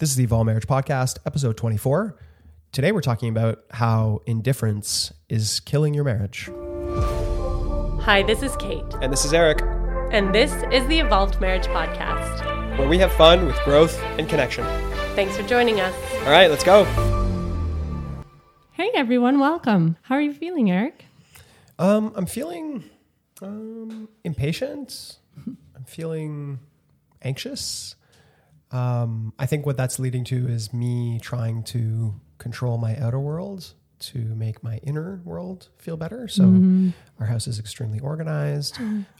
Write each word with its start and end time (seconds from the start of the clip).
This 0.00 0.08
is 0.08 0.16
the 0.16 0.24
Evolved 0.24 0.46
Marriage 0.46 0.66
Podcast, 0.66 1.18
episode 1.26 1.58
24. 1.58 2.16
Today 2.72 2.90
we're 2.90 3.02
talking 3.02 3.28
about 3.28 3.64
how 3.70 4.22
indifference 4.24 5.12
is 5.28 5.60
killing 5.60 5.92
your 5.92 6.04
marriage. 6.04 6.48
Hi, 8.04 8.22
this 8.26 8.42
is 8.42 8.56
Kate, 8.56 8.82
And 9.02 9.12
this 9.12 9.26
is 9.26 9.34
Eric, 9.34 9.60
and 10.10 10.34
this 10.34 10.54
is 10.72 10.86
the 10.86 11.00
Evolved 11.00 11.38
Marriage 11.38 11.66
Podcast. 11.66 12.78
where 12.78 12.88
we 12.88 12.96
have 12.96 13.12
fun 13.12 13.44
with 13.44 13.56
growth 13.62 14.02
and 14.18 14.26
connection. 14.26 14.64
Thanks 15.14 15.36
for 15.36 15.42
joining 15.42 15.80
us. 15.80 15.94
All 16.24 16.30
right, 16.30 16.48
let's 16.48 16.64
go. 16.64 16.84
Hey, 18.72 18.90
everyone, 18.94 19.38
welcome. 19.38 19.98
How 20.00 20.14
are 20.14 20.22
you 20.22 20.32
feeling, 20.32 20.70
Eric? 20.70 21.04
Um, 21.78 22.14
I'm 22.16 22.24
feeling 22.24 22.84
um, 23.42 24.08
impatient. 24.24 25.18
I'm 25.46 25.84
feeling 25.84 26.60
anxious. 27.20 27.96
Um, 28.72 29.32
I 29.38 29.46
think 29.46 29.66
what 29.66 29.76
that's 29.76 29.98
leading 29.98 30.24
to 30.24 30.48
is 30.48 30.72
me 30.72 31.18
trying 31.20 31.62
to 31.64 32.14
control 32.38 32.78
my 32.78 32.96
outer 32.96 33.18
world 33.18 33.74
to 34.00 34.18
make 34.18 34.62
my 34.62 34.78
inner 34.78 35.20
world 35.24 35.68
feel 35.76 35.96
better. 35.96 36.26
So 36.28 36.44
our 37.18 37.26
house 37.26 37.46
is 37.46 37.58
extremely 37.58 38.00
organized. 38.00 38.78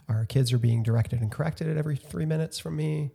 Our 0.09 0.25
kids 0.25 0.51
are 0.53 0.57
being 0.57 0.81
directed 0.83 1.21
and 1.21 1.31
corrected 1.31 1.67
at 1.67 1.77
every 1.77 1.97
three 1.97 2.25
minutes 2.25 2.57
from 2.59 2.77
me. 2.77 3.11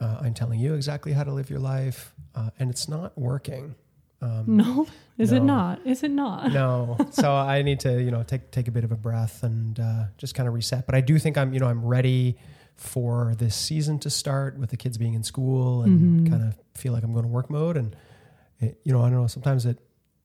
Uh, 0.00 0.18
I'm 0.22 0.32
telling 0.32 0.60
you 0.60 0.74
exactly 0.74 1.12
how 1.12 1.24
to 1.24 1.32
live 1.32 1.50
your 1.50 1.58
life, 1.58 2.14
uh, 2.34 2.48
and 2.58 2.70
it's 2.70 2.88
not 2.88 3.18
working. 3.18 3.74
Um, 4.22 4.44
No, 4.56 4.86
is 5.18 5.32
it 5.32 5.42
not? 5.42 5.80
Is 5.86 6.02
it 6.02 6.10
not? 6.10 6.52
no. 6.52 6.96
So 7.12 7.30
I 7.34 7.60
need 7.62 7.80
to, 7.80 8.00
you 8.02 8.10
know, 8.10 8.22
take 8.22 8.50
take 8.50 8.68
a 8.68 8.70
bit 8.70 8.84
of 8.84 8.92
a 8.92 8.96
breath 8.96 9.42
and 9.42 9.78
uh, 9.78 10.04
just 10.16 10.34
kind 10.34 10.48
of 10.48 10.54
reset. 10.54 10.86
But 10.86 10.94
I 10.94 11.02
do 11.02 11.18
think 11.18 11.36
I'm, 11.36 11.52
you 11.52 11.60
know, 11.60 11.66
I'm 11.66 11.84
ready 11.84 12.38
for 12.80 13.34
this 13.36 13.54
season 13.54 13.98
to 13.98 14.08
start 14.08 14.58
with 14.58 14.70
the 14.70 14.76
kids 14.76 14.96
being 14.96 15.12
in 15.12 15.22
school 15.22 15.82
and 15.82 16.00
mm-hmm. 16.00 16.32
kind 16.32 16.42
of 16.42 16.58
feel 16.74 16.94
like 16.94 17.04
I'm 17.04 17.12
going 17.12 17.26
to 17.26 17.30
work 17.30 17.50
mode. 17.50 17.76
And 17.76 17.94
it, 18.58 18.80
you 18.84 18.92
know, 18.92 19.02
I 19.02 19.10
don't 19.10 19.20
know. 19.20 19.26
Sometimes 19.26 19.66
it 19.66 19.78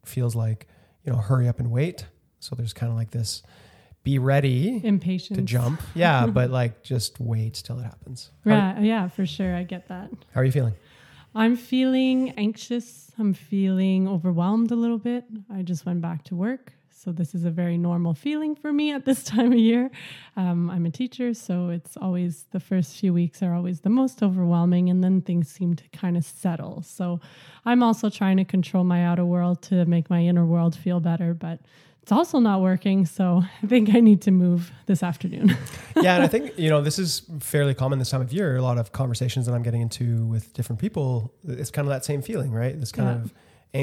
feels 0.05 0.38
like, 0.38 0.67
you 1.03 1.12
know, 1.12 1.17
hurry 1.17 1.50
up 1.50 1.59
and 1.59 1.70
wait. 1.70 2.06
So 2.39 2.56
there's 2.56 2.72
kind 2.72 2.89
of 2.89 2.97
like 2.97 3.12
this, 3.12 3.44
be 4.03 4.20
ready 4.20 4.80
impatient 4.86 5.38
to 5.38 5.44
jump. 5.44 5.81
Yeah, 5.94 6.28
but 6.34 6.50
like 6.50 6.81
just 6.81 7.20
wait 7.20 7.56
till 7.56 7.78
it 7.80 7.84
happens. 7.84 8.31
How, 8.45 8.52
Yeah, 8.52 8.80
yeah, 8.80 9.08
for 9.09 9.25
sure. 9.25 9.53
I 9.53 9.64
get 9.64 9.90
that. 9.90 10.09
how 10.34 10.40
are 10.40 10.45
you 10.45 10.52
feeling? 10.52 10.75
I'm 11.34 11.58
feeling 11.58 12.31
anxious. 12.38 13.12
I'm 13.19 13.34
feeling 13.34 14.08
overwhelmed 14.08 14.72
a 14.72 14.75
little 14.78 14.97
bit. 14.97 15.25
I 15.53 15.62
just 15.62 15.86
went 15.86 16.00
back 16.00 16.23
to 16.25 16.36
work. 16.36 16.72
So, 16.97 17.11
this 17.11 17.35
is 17.35 17.43
a 17.43 17.51
very 17.51 17.77
normal 17.77 18.13
feeling 18.13 18.55
for 18.55 18.71
me 18.71 18.91
at 18.93 19.03
this 19.03 19.23
time 19.33 19.51
of 19.51 19.59
year. 19.59 19.91
Um, 20.38 20.69
I'm 20.71 20.85
a 20.85 20.89
teacher, 20.91 21.33
so 21.33 21.69
it's 21.69 21.97
always 21.97 22.45
the 22.51 22.59
first 22.59 22.95
few 22.95 23.13
weeks 23.13 23.43
are 23.43 23.53
always 23.53 23.81
the 23.81 23.89
most 23.89 24.23
overwhelming, 24.23 24.89
and 24.89 25.03
then 25.03 25.21
things 25.21 25.49
seem 25.49 25.75
to 25.75 25.83
kind 25.89 26.16
of 26.16 26.23
settle. 26.23 26.81
So, 26.83 27.19
I'm 27.66 27.83
also 27.83 28.09
trying 28.09 28.38
to 28.38 28.45
control 28.45 28.83
my 28.85 29.03
outer 29.05 29.25
world 29.25 29.61
to 29.63 29.83
make 29.85 30.09
my 30.09 30.21
inner 30.21 30.45
world 30.45 30.73
feel 30.75 30.99
better, 31.01 31.33
but 31.33 31.59
it's 32.01 32.13
also 32.13 32.39
not 32.39 32.61
working. 32.61 33.05
So, 33.05 33.43
I 33.63 33.67
think 33.67 33.93
I 33.93 33.99
need 33.99 34.21
to 34.23 34.31
move 34.31 34.71
this 34.85 35.03
afternoon. 35.03 35.55
yeah, 36.01 36.16
and 36.16 36.23
I 36.23 36.27
think 36.27 36.57
you 36.57 36.69
know 36.69 36.81
this 36.81 36.97
is 36.97 37.23
fairly 37.41 37.73
common 37.73 37.99
this 37.99 38.09
time 38.09 38.21
of 38.21 38.31
year. 38.31 38.55
A 38.55 38.61
lot 38.61 38.77
of 38.77 38.93
conversations 38.93 39.45
that 39.47 39.53
I'm 39.53 39.63
getting 39.63 39.81
into 39.81 40.25
with 40.27 40.53
different 40.53 40.79
people, 40.79 41.33
it's 41.45 41.71
kind 41.71 41.85
of 41.88 41.89
that 41.93 42.05
same 42.05 42.21
feeling, 42.21 42.51
right? 42.51 42.79
This 42.79 42.93
kind 42.93 43.09
Yeah. 43.09 43.16
of 43.23 43.33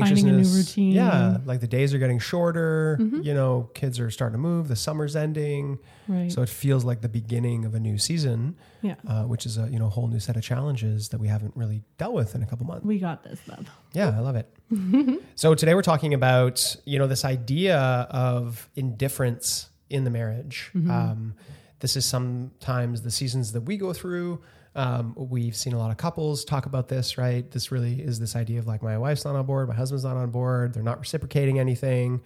Finding 0.00 0.28
a 0.28 0.32
new 0.32 0.48
routine. 0.48 0.92
Yeah, 0.92 1.38
like 1.44 1.60
the 1.60 1.66
days 1.66 1.92
are 1.94 1.98
getting 1.98 2.18
shorter. 2.18 2.98
Mm-hmm. 3.00 3.22
You 3.22 3.34
know, 3.34 3.70
kids 3.74 4.00
are 4.00 4.10
starting 4.10 4.34
to 4.34 4.38
move. 4.38 4.68
The 4.68 4.76
summer's 4.76 5.16
ending, 5.16 5.78
right. 6.08 6.30
so 6.30 6.42
it 6.42 6.48
feels 6.48 6.84
like 6.84 7.00
the 7.00 7.08
beginning 7.08 7.64
of 7.64 7.74
a 7.74 7.80
new 7.80 7.98
season, 7.98 8.56
yeah. 8.80 8.94
uh, 9.06 9.24
which 9.24 9.46
is 9.46 9.58
a 9.58 9.68
you 9.70 9.78
know 9.78 9.88
whole 9.88 10.08
new 10.08 10.20
set 10.20 10.36
of 10.36 10.42
challenges 10.42 11.10
that 11.10 11.18
we 11.18 11.28
haven't 11.28 11.56
really 11.56 11.82
dealt 11.98 12.14
with 12.14 12.34
in 12.34 12.42
a 12.42 12.46
couple 12.46 12.66
months. 12.66 12.84
We 12.84 12.98
got 12.98 13.24
this, 13.24 13.40
love. 13.46 13.68
Yeah, 13.92 14.16
I 14.16 14.20
love 14.20 14.36
it. 14.36 14.48
so 15.34 15.54
today 15.54 15.74
we're 15.74 15.82
talking 15.82 16.14
about 16.14 16.76
you 16.84 16.98
know 16.98 17.06
this 17.06 17.24
idea 17.24 17.78
of 17.78 18.68
indifference 18.74 19.68
in 19.90 20.04
the 20.04 20.10
marriage. 20.10 20.70
Um, 20.74 21.34
this 21.80 21.96
is 21.96 22.04
sometimes 22.04 23.02
the 23.02 23.10
seasons 23.10 23.52
that 23.52 23.62
we 23.62 23.76
go 23.76 23.92
through. 23.92 24.40
Um, 24.74 25.14
we've 25.16 25.54
seen 25.54 25.74
a 25.74 25.78
lot 25.78 25.90
of 25.90 25.98
couples 25.98 26.44
talk 26.44 26.66
about 26.66 26.88
this, 26.88 27.18
right? 27.18 27.48
This 27.50 27.70
really 27.70 28.00
is 28.00 28.18
this 28.18 28.34
idea 28.34 28.58
of 28.58 28.66
like 28.66 28.82
my 28.82 28.96
wife's 28.96 29.24
not 29.24 29.36
on 29.36 29.44
board, 29.44 29.68
my 29.68 29.74
husband's 29.74 30.04
not 30.04 30.16
on 30.16 30.30
board, 30.30 30.72
they're 30.72 30.82
not 30.82 30.98
reciprocating 30.98 31.58
anything. 31.58 32.22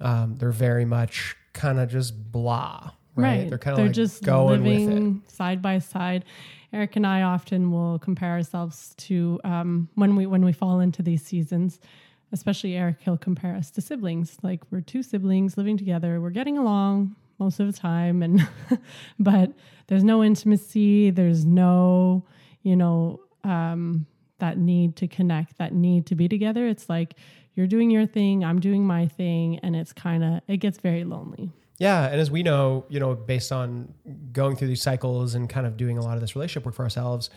Um, 0.00 0.36
they're 0.38 0.52
very 0.52 0.84
much 0.84 1.36
kind 1.52 1.78
of 1.78 1.88
just 1.88 2.32
blah, 2.32 2.90
right? 3.14 3.48
They're 3.48 3.58
kind 3.58 3.78
of 3.78 3.86
like 3.86 3.94
just 3.94 4.22
going 4.22 4.62
with 4.62 4.72
it. 4.72 4.78
living 4.78 5.22
side 5.26 5.62
by 5.62 5.78
side. 5.78 6.24
Eric 6.72 6.96
and 6.96 7.06
I 7.06 7.22
often 7.22 7.72
will 7.72 7.98
compare 7.98 8.30
ourselves 8.30 8.94
to 8.98 9.40
um, 9.44 9.88
when 9.94 10.16
we 10.16 10.26
when 10.26 10.44
we 10.44 10.52
fall 10.52 10.80
into 10.80 11.02
these 11.02 11.22
seasons. 11.22 11.80
Especially 12.32 12.76
Eric, 12.76 12.98
he'll 13.00 13.18
compare 13.18 13.56
us 13.56 13.72
to 13.72 13.80
siblings. 13.80 14.36
Like 14.42 14.60
we're 14.70 14.82
two 14.82 15.02
siblings 15.02 15.56
living 15.56 15.76
together. 15.76 16.20
We're 16.20 16.30
getting 16.30 16.58
along 16.58 17.16
most 17.40 17.58
of 17.58 17.66
the 17.66 17.72
time, 17.72 18.22
and 18.22 18.46
but 19.18 19.52
there's 19.88 20.04
no 20.04 20.22
intimacy. 20.22 21.10
There's 21.10 21.44
no, 21.44 22.24
you 22.62 22.76
know, 22.76 23.20
um, 23.42 24.06
that 24.38 24.58
need 24.58 24.96
to 24.96 25.08
connect, 25.08 25.58
that 25.58 25.72
need 25.74 26.06
to 26.06 26.14
be 26.14 26.28
together. 26.28 26.66
It's 26.66 26.88
like 26.88 27.14
you're 27.54 27.66
doing 27.66 27.90
your 27.90 28.06
thing, 28.06 28.44
I'm 28.44 28.60
doing 28.60 28.86
my 28.86 29.06
thing, 29.06 29.58
and 29.60 29.74
it's 29.74 29.92
kind 29.92 30.22
of 30.22 30.40
it 30.46 30.58
gets 30.58 30.78
very 30.78 31.04
lonely. 31.04 31.50
Yeah, 31.78 32.06
and 32.08 32.20
as 32.20 32.30
we 32.30 32.42
know, 32.42 32.84
you 32.90 33.00
know, 33.00 33.14
based 33.14 33.52
on 33.52 33.94
going 34.32 34.54
through 34.54 34.68
these 34.68 34.82
cycles 34.82 35.34
and 35.34 35.48
kind 35.48 35.66
of 35.66 35.78
doing 35.78 35.96
a 35.96 36.02
lot 36.02 36.14
of 36.14 36.20
this 36.20 36.36
relationship 36.36 36.66
work 36.66 36.74
for 36.74 36.82
ourselves, 36.82 37.30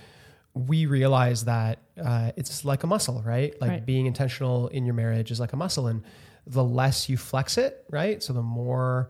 we 0.54 0.86
realize 0.86 1.46
that 1.46 1.80
uh, 2.04 2.32
it's 2.36 2.66
like 2.66 2.84
a 2.84 2.88
muscle, 2.88 3.24
right? 3.26 3.60
Like 3.62 3.70
Right. 3.70 3.86
being 3.86 4.06
intentional 4.06 4.68
in 4.68 4.86
your 4.86 4.96
marriage 4.96 5.32
is 5.32 5.40
like 5.40 5.54
a 5.54 5.56
muscle, 5.56 5.88
and 5.88 6.04
the 6.46 6.64
less 6.64 7.08
you 7.08 7.16
flex 7.16 7.58
it, 7.58 7.86
right? 7.90 8.22
So 8.22 8.34
the 8.34 8.42
more 8.42 9.10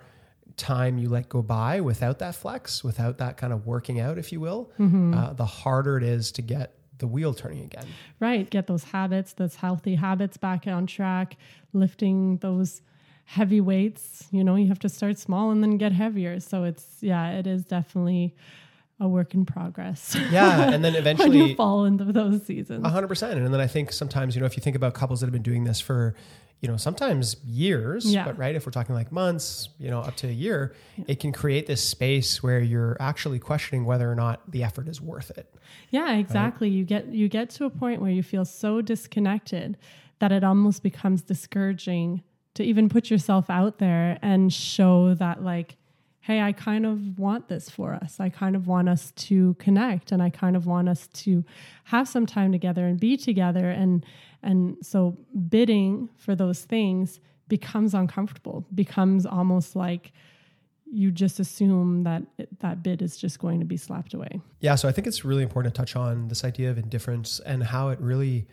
time 0.58 0.98
you 0.98 1.10
let 1.10 1.30
go 1.30 1.42
by 1.42 1.82
without 1.82 2.20
that 2.20 2.36
flex, 2.36 2.84
without 2.84 3.18
that 3.18 3.38
kind 3.38 3.54
of 3.54 3.66
working 3.66 4.00
out, 4.00 4.18
if 4.18 4.32
you 4.32 4.40
will, 4.40 4.72
uh, 4.80 5.34
the 5.34 5.46
harder 5.46 5.98
it 5.98 6.04
is 6.04 6.32
to 6.34 6.42
get 6.42 6.76
the 7.00 7.08
wheel 7.08 7.34
turning 7.34 7.64
again. 7.64 7.86
Right. 8.20 8.50
Get 8.50 8.68
those 8.68 8.86
habits, 8.86 9.34
those 9.34 9.56
healthy 9.56 9.96
habits 9.96 10.38
back 10.38 10.68
on 10.68 10.88
track, 10.88 11.38
lifting 11.74 12.38
those 12.38 12.82
heavy 13.26 13.62
weights. 13.62 14.28
You 14.32 14.44
know, 14.44 14.56
you 14.56 14.68
have 14.68 14.80
to 14.80 14.90
start 14.90 15.18
small 15.18 15.52
and 15.52 15.64
then 15.64 15.78
get 15.78 15.92
heavier. 15.92 16.40
So 16.40 16.64
it's, 16.64 16.86
yeah, 17.02 17.32
it 17.32 17.48
is 17.48 17.66
definitely 17.66 18.36
a 19.00 19.08
work 19.08 19.34
in 19.34 19.46
progress. 19.46 20.16
Yeah, 20.32 20.72
and 20.72 20.84
then 20.84 20.96
eventually 21.04 21.50
you 21.50 21.56
fall 21.56 21.86
into 21.86 22.06
those 22.06 22.46
seasons. 22.46 22.86
A 22.86 22.90
hundred 22.90 23.08
percent. 23.08 23.40
And 23.40 23.54
then 23.54 23.60
I 23.62 23.68
think 23.68 23.92
sometimes, 23.92 24.36
you 24.36 24.40
know, 24.40 24.46
if 24.46 24.56
you 24.56 24.62
think 24.62 24.76
about 24.76 24.94
couples 24.94 25.20
that 25.20 25.26
have 25.26 25.34
been 25.34 25.42
doing 25.42 25.64
this 25.64 25.80
for, 25.80 26.16
you 26.64 26.70
know, 26.70 26.78
sometimes 26.78 27.36
years, 27.46 28.06
Yeah. 28.06 28.24
but 28.24 28.38
right, 28.38 28.56
if 28.56 28.66
we're 28.66 28.72
talking 28.72 28.96
like 28.96 29.12
months, 29.12 29.68
you 29.80 29.90
know, 29.92 30.00
up 30.00 30.16
to 30.16 30.30
a 30.30 30.32
year, 30.32 30.74
it 31.08 31.20
can 31.20 31.34
create 31.34 31.68
this 31.68 31.84
space 31.84 32.42
where 32.42 32.62
you're 32.62 32.96
actually 33.02 33.38
questioning 33.38 33.84
whether 33.84 34.10
or 34.10 34.16
not 34.16 34.50
the 34.50 34.64
effort 34.64 34.88
is 34.88 35.02
worth 35.02 35.30
it. 35.38 35.54
Yeah, 35.90 36.14
exactly. 36.16 36.70
You 36.70 36.86
get 36.86 37.08
you 37.08 37.28
get 37.28 37.50
to 37.52 37.66
a 37.66 37.70
point 37.70 38.02
where 38.02 38.12
you 38.12 38.24
feel 38.24 38.46
so 38.46 38.82
disconnected 38.82 39.78
that 40.20 40.32
it 40.32 40.46
almost 40.46 40.84
becomes 40.84 41.22
discouraging 41.22 42.24
to 42.54 42.64
even 42.64 42.88
put 42.88 43.10
yourself 43.10 43.50
out 43.50 43.80
there 43.80 44.18
and 44.22 44.52
show 44.54 45.16
that 45.16 45.44
like 45.44 45.76
hey, 46.22 46.40
I 46.40 46.54
kind 46.54 46.86
of 46.86 47.20
want 47.20 47.50
this 47.50 47.70
for 47.70 47.94
us. 47.94 48.22
I 48.22 48.30
kind 48.30 48.56
of 48.56 48.66
want 48.66 48.88
us 48.88 49.12
to 49.12 49.56
connect 49.56 50.14
and 50.14 50.24
I 50.24 50.30
kind 50.30 50.56
of 50.56 50.66
want 50.66 50.88
us 50.88 51.08
to 51.08 51.44
have 51.84 52.08
some 52.08 52.26
time 52.26 52.54
together 52.54 52.86
and 52.88 52.98
be 52.98 53.18
together 53.18 53.70
and 53.70 54.06
and 54.44 54.78
so 54.82 55.18
bidding 55.50 56.10
for 56.18 56.36
those 56.36 56.62
things 56.62 57.20
becomes 57.48 57.94
uncomfortable, 57.94 58.66
becomes 58.74 59.26
almost 59.26 59.76
like 59.76 60.12
you 60.86 61.12
just 61.12 61.40
assume 61.40 62.04
that 62.04 62.22
it, 62.38 62.60
that 62.60 62.84
bid 62.84 63.02
is 63.02 63.18
just 63.18 63.40
going 63.40 63.60
to 63.60 63.66
be 63.66 63.78
slapped 63.78 64.14
away. 64.14 64.42
Yeah. 64.60 64.76
So 64.76 64.88
I 64.88 64.92
think 64.92 65.08
it's 65.08 65.26
really 65.26 65.42
important 65.42 65.74
to 65.74 65.82
touch 65.82 65.96
on 65.96 66.28
this 66.28 66.44
idea 66.44 66.70
of 66.70 66.78
indifference 66.78 67.40
and 67.40 67.64
how 67.64 67.90
it 67.90 68.00
really 68.00 68.48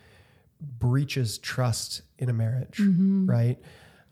breaches 0.79 1.39
trust 1.39 2.03
in 2.19 2.31
a 2.31 2.33
marriage, 2.33 2.81
right? 2.81 3.59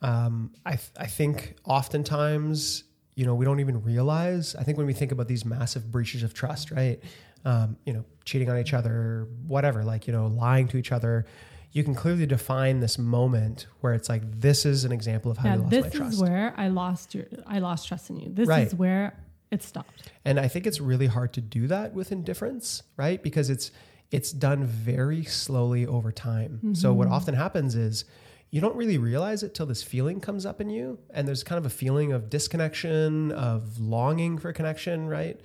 Um, 0.02 0.52
I, 0.64 0.72
th- 0.72 0.90
I 0.98 1.06
think 1.06 1.56
oftentimes, 1.64 2.84
you 3.14 3.24
know, 3.26 3.34
we 3.34 3.44
don't 3.44 3.60
even 3.60 3.82
realize. 3.82 4.54
I 4.54 4.62
think 4.62 4.78
when 4.78 4.86
we 4.86 4.92
think 4.92 5.10
about 5.10 5.28
these 5.28 5.44
massive 5.44 5.90
breaches 5.90 6.22
of 6.22 6.34
trust, 6.34 6.70
right? 6.70 7.02
Um, 7.44 7.76
you 7.84 7.92
know, 7.92 8.04
cheating 8.24 8.50
on 8.50 8.58
each 8.58 8.74
other, 8.74 9.28
whatever, 9.46 9.84
like, 9.84 10.06
you 10.06 10.12
know, 10.12 10.26
lying 10.26 10.68
to 10.68 10.76
each 10.76 10.92
other, 10.92 11.26
you 11.72 11.84
can 11.84 11.94
clearly 11.94 12.26
define 12.26 12.80
this 12.80 12.98
moment 12.98 13.66
where 13.80 13.92
it's 13.92 14.08
like, 14.08 14.22
this 14.40 14.64
is 14.64 14.84
an 14.84 14.92
example 14.92 15.30
of 15.30 15.38
how 15.38 15.48
yeah, 15.48 15.54
you 15.56 15.60
lost 15.60 15.70
this 15.70 15.82
my 15.82 15.88
is 15.88 15.94
trust. 15.94 16.20
where 16.20 16.54
I 16.56 16.68
lost 16.68 17.14
your 17.14 17.26
I 17.46 17.58
lost 17.58 17.88
trust 17.88 18.10
in 18.10 18.18
you. 18.18 18.30
This 18.32 18.48
Right. 18.48 18.66
is 18.66 18.74
where 18.74 19.14
it 19.50 19.62
stopped. 19.62 20.10
And 20.24 20.38
I 20.40 20.48
think 20.48 20.66
it's 20.66 20.80
really 20.80 21.06
hard 21.06 21.32
to 21.34 21.40
do 21.40 21.66
that 21.68 21.94
with 21.94 22.12
indifference, 22.12 22.82
right? 22.96 23.22
Because 23.22 23.50
it's 23.50 23.70
it's 24.10 24.32
done 24.32 24.64
very 24.64 25.22
slowly 25.24 25.86
over 25.86 26.10
time. 26.10 26.74
So 26.74 26.88
mm-hmm. 26.88 26.98
what 26.98 27.08
often 27.08 27.34
happens 27.34 27.74
is 27.74 28.06
you 28.50 28.62
don't 28.62 28.74
really 28.74 28.96
realize 28.96 29.42
it 29.42 29.54
till 29.54 29.66
this 29.66 29.82
feeling 29.82 30.20
comes 30.20 30.46
up 30.46 30.62
in 30.62 30.70
you 30.70 30.98
and 31.10 31.28
there's 31.28 31.44
kind 31.44 31.58
of 31.58 31.66
a 31.66 31.70
feeling 31.70 32.12
of 32.12 32.30
disconnection, 32.30 33.30
of 33.32 33.78
longing 33.78 34.38
for 34.38 34.50
connection, 34.54 35.06
right? 35.06 35.38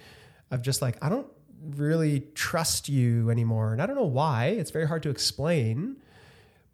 Of 0.52 0.62
just 0.62 0.82
like 0.82 0.98
I 1.04 1.10
don't 1.10 1.28
really 1.72 2.22
trust 2.36 2.90
you 2.90 3.30
anymore. 3.30 3.74
And 3.74 3.82
I 3.82 3.86
don't 3.86 3.96
know 3.96 4.04
why. 4.04 4.48
It's 4.48 4.72
very 4.72 4.88
hard 4.88 5.04
to 5.04 5.10
explain, 5.10 5.98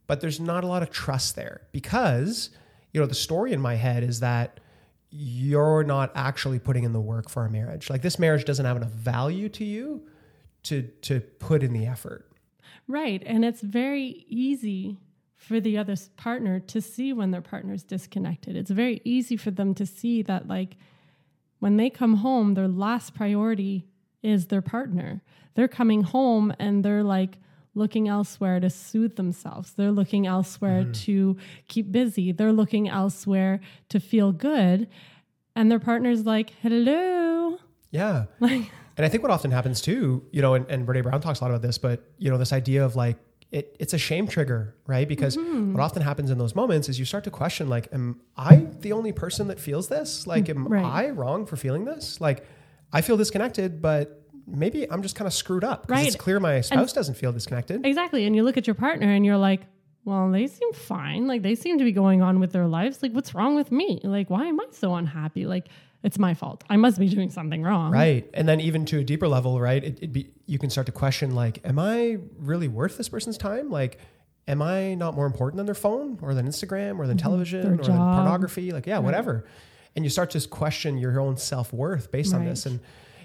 but 0.09 0.21
there's 0.21 0.39
not 0.39 0.63
a 0.63 0.67
lot 0.67 0.81
of 0.81 0.89
trust 0.89 1.35
there 1.35 1.61
because, 1.71 2.49
you 2.91 2.99
know, 2.99 3.05
the 3.05 3.13
story 3.13 3.53
in 3.53 3.61
my 3.61 3.75
head 3.75 4.01
is 4.03 4.21
that 4.21 4.59
you're 5.11 5.83
not 5.83 6.11
actually 6.15 6.57
putting 6.57 6.83
in 6.83 6.93
the 6.93 6.99
work 6.99 7.29
for 7.29 7.45
a 7.45 7.49
marriage. 7.49 7.91
Like 7.91 8.01
this 8.01 8.17
marriage 8.17 8.43
doesn't 8.43 8.65
have 8.65 8.75
enough 8.75 8.89
value 8.89 9.49
to 9.49 9.63
you 9.63 10.01
to 10.63 10.81
to 11.01 11.19
put 11.19 11.61
in 11.61 11.73
the 11.73 11.85
effort. 11.85 12.25
Right. 12.87 13.21
And 13.23 13.45
it's 13.45 13.61
very 13.61 14.25
easy 14.27 14.97
for 15.35 15.59
the 15.59 15.77
other 15.77 15.95
partner 16.17 16.59
to 16.59 16.81
see 16.81 17.13
when 17.13 17.29
their 17.29 17.41
partner's 17.41 17.83
disconnected. 17.83 18.55
It's 18.55 18.71
very 18.71 19.01
easy 19.03 19.37
for 19.37 19.51
them 19.51 19.75
to 19.75 19.85
see 19.85 20.23
that 20.23 20.47
like 20.47 20.77
when 21.59 21.77
they 21.77 21.91
come 21.91 22.15
home, 22.15 22.55
their 22.55 22.67
last 22.67 23.13
priority 23.13 23.85
is 24.23 24.47
their 24.47 24.63
partner. 24.63 25.21
They're 25.53 25.67
coming 25.67 26.01
home 26.01 26.51
and 26.57 26.83
they're 26.83 27.03
like 27.03 27.37
looking 27.75 28.07
elsewhere 28.07 28.59
to 28.59 28.69
soothe 28.69 29.15
themselves. 29.15 29.73
They're 29.73 29.91
looking 29.91 30.27
elsewhere 30.27 30.83
mm. 30.83 30.93
to 31.05 31.37
keep 31.67 31.91
busy. 31.91 32.31
They're 32.31 32.53
looking 32.53 32.89
elsewhere 32.89 33.59
to 33.89 33.99
feel 33.99 34.31
good. 34.31 34.87
And 35.55 35.71
their 35.71 35.79
partner's 35.79 36.25
like, 36.25 36.51
hello. 36.61 37.57
Yeah. 37.91 38.25
Like, 38.39 38.71
and 38.97 39.05
I 39.05 39.09
think 39.09 39.23
what 39.23 39.31
often 39.31 39.51
happens 39.51 39.79
too, 39.79 40.25
you 40.31 40.41
know, 40.41 40.55
and, 40.55 40.69
and 40.69 40.85
Brene 40.85 41.03
Brown 41.03 41.21
talks 41.21 41.39
a 41.39 41.43
lot 41.45 41.51
about 41.51 41.61
this, 41.61 41.77
but, 41.77 42.03
you 42.17 42.29
know, 42.29 42.37
this 42.37 42.51
idea 42.51 42.83
of 42.83 42.97
like, 42.97 43.15
it, 43.49 43.75
it's 43.79 43.93
a 43.93 43.97
shame 43.97 44.27
trigger, 44.27 44.75
right? 44.85 45.07
Because 45.07 45.37
mm-hmm. 45.37 45.73
what 45.73 45.81
often 45.81 46.01
happens 46.01 46.29
in 46.29 46.37
those 46.37 46.53
moments 46.53 46.89
is 46.89 46.99
you 46.99 47.05
start 47.05 47.23
to 47.23 47.31
question, 47.31 47.69
like, 47.69 47.87
am 47.93 48.19
I 48.35 48.67
the 48.81 48.91
only 48.91 49.13
person 49.13 49.47
that 49.47 49.59
feels 49.59 49.87
this? 49.87 50.27
Like, 50.27 50.49
am 50.49 50.67
right. 50.67 50.83
I 50.83 51.09
wrong 51.11 51.45
for 51.45 51.55
feeling 51.55 51.85
this? 51.85 52.19
Like, 52.19 52.45
I 52.91 53.01
feel 53.01 53.15
disconnected, 53.15 53.81
but 53.81 54.18
maybe 54.51 54.89
I'm 54.89 55.01
just 55.01 55.15
kind 55.15 55.27
of 55.27 55.33
screwed 55.33 55.63
up. 55.63 55.85
Right. 55.89 56.07
It's 56.07 56.15
clear 56.15 56.39
my 56.39 56.61
spouse 56.61 56.89
and 56.89 56.95
doesn't 56.95 57.15
feel 57.15 57.31
disconnected. 57.31 57.85
Exactly. 57.85 58.25
And 58.25 58.35
you 58.35 58.43
look 58.43 58.57
at 58.57 58.67
your 58.67 58.75
partner 58.75 59.11
and 59.11 59.25
you're 59.25 59.37
like, 59.37 59.61
well, 60.05 60.31
they 60.31 60.47
seem 60.47 60.73
fine. 60.73 61.27
Like 61.27 61.41
they 61.41 61.55
seem 61.55 61.77
to 61.77 61.83
be 61.83 61.91
going 61.91 62.21
on 62.21 62.39
with 62.39 62.51
their 62.51 62.67
lives. 62.67 63.03
Like, 63.03 63.11
what's 63.11 63.35
wrong 63.35 63.55
with 63.55 63.71
me? 63.71 63.99
Like, 64.03 64.29
why 64.29 64.45
am 64.45 64.59
I 64.59 64.65
so 64.71 64.95
unhappy? 64.95 65.45
Like, 65.45 65.67
it's 66.01 66.17
my 66.17 66.33
fault. 66.33 66.63
I 66.69 66.77
must 66.77 66.97
be 66.97 67.09
doing 67.09 67.29
something 67.29 67.61
wrong. 67.61 67.91
Right. 67.91 68.29
And 68.33 68.47
then 68.47 68.61
even 68.61 68.85
to 68.85 68.99
a 68.99 69.03
deeper 69.03 69.27
level, 69.27 69.59
right? 69.59 69.83
It, 69.83 70.13
be 70.13 70.31
you 70.45 70.57
can 70.57 70.69
start 70.69 70.87
to 70.87 70.93
question 70.93 71.35
like, 71.35 71.59
am 71.65 71.77
I 71.77 72.17
really 72.37 72.67
worth 72.67 72.97
this 72.97 73.09
person's 73.09 73.37
time? 73.37 73.69
Like, 73.69 73.99
am 74.47 74.61
I 74.61 74.95
not 74.95 75.13
more 75.13 75.25
important 75.25 75.57
than 75.57 75.65
their 75.65 75.75
phone 75.75 76.17
or 76.21 76.33
than 76.33 76.47
Instagram 76.47 76.97
or 76.99 77.05
than 77.05 77.17
mm-hmm. 77.17 77.23
television 77.23 77.61
their 77.61 77.73
or 77.73 77.77
job. 77.77 77.87
than 77.87 77.97
pornography? 77.97 78.71
Like, 78.71 78.87
yeah, 78.87 78.95
right. 78.95 79.03
whatever. 79.03 79.45
And 79.95 80.05
you 80.05 80.09
start 80.09 80.29
to 80.31 80.47
question 80.47 80.97
your 80.97 81.19
own 81.19 81.37
self 81.37 81.73
worth 81.73 82.11
based 82.11 82.33
right. 82.33 82.39
on 82.39 82.45
this. 82.45 82.65
And 82.65 82.79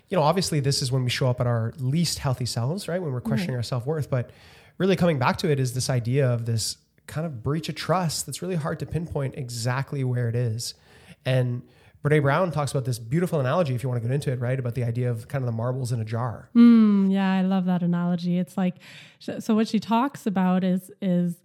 you 0.08 0.16
know, 0.16 0.22
obviously 0.22 0.60
this 0.60 0.82
is 0.82 0.92
when 0.92 1.04
we 1.04 1.10
show 1.10 1.28
up 1.28 1.40
at 1.40 1.46
our 1.46 1.72
least 1.78 2.18
healthy 2.18 2.46
selves, 2.46 2.88
right? 2.88 3.00
When 3.00 3.12
we're 3.12 3.20
questioning 3.20 3.54
right. 3.54 3.60
our 3.60 3.62
self 3.62 3.86
worth. 3.86 4.10
But 4.10 4.30
really 4.78 4.96
coming 4.96 5.18
back 5.18 5.38
to 5.38 5.50
it 5.50 5.58
is 5.58 5.74
this 5.74 5.90
idea 5.90 6.28
of 6.28 6.46
this 6.46 6.76
kind 7.06 7.26
of 7.26 7.42
breach 7.42 7.68
of 7.68 7.74
trust 7.74 8.26
that's 8.26 8.42
really 8.42 8.54
hard 8.54 8.78
to 8.80 8.86
pinpoint 8.86 9.34
exactly 9.36 10.04
where 10.04 10.28
it 10.28 10.34
is. 10.34 10.74
And 11.24 11.62
Brene 12.04 12.20
Brown 12.20 12.50
talks 12.50 12.70
about 12.70 12.84
this 12.84 12.98
beautiful 12.98 13.40
analogy, 13.40 13.74
if 13.74 13.82
you 13.82 13.88
want 13.88 14.02
to 14.02 14.06
get 14.06 14.14
into 14.14 14.30
it, 14.30 14.38
right? 14.38 14.58
About 14.58 14.74
the 14.74 14.84
idea 14.84 15.10
of 15.10 15.26
kind 15.26 15.42
of 15.42 15.46
the 15.46 15.56
marbles 15.56 15.90
in 15.90 16.00
a 16.00 16.04
jar. 16.04 16.50
Mm, 16.54 17.10
yeah, 17.10 17.32
I 17.32 17.40
love 17.40 17.64
that 17.64 17.82
analogy. 17.82 18.38
It's 18.38 18.58
like, 18.58 18.74
so 19.18 19.54
what 19.54 19.68
she 19.68 19.80
talks 19.80 20.26
about 20.26 20.64
is 20.64 20.90
is 21.00 21.36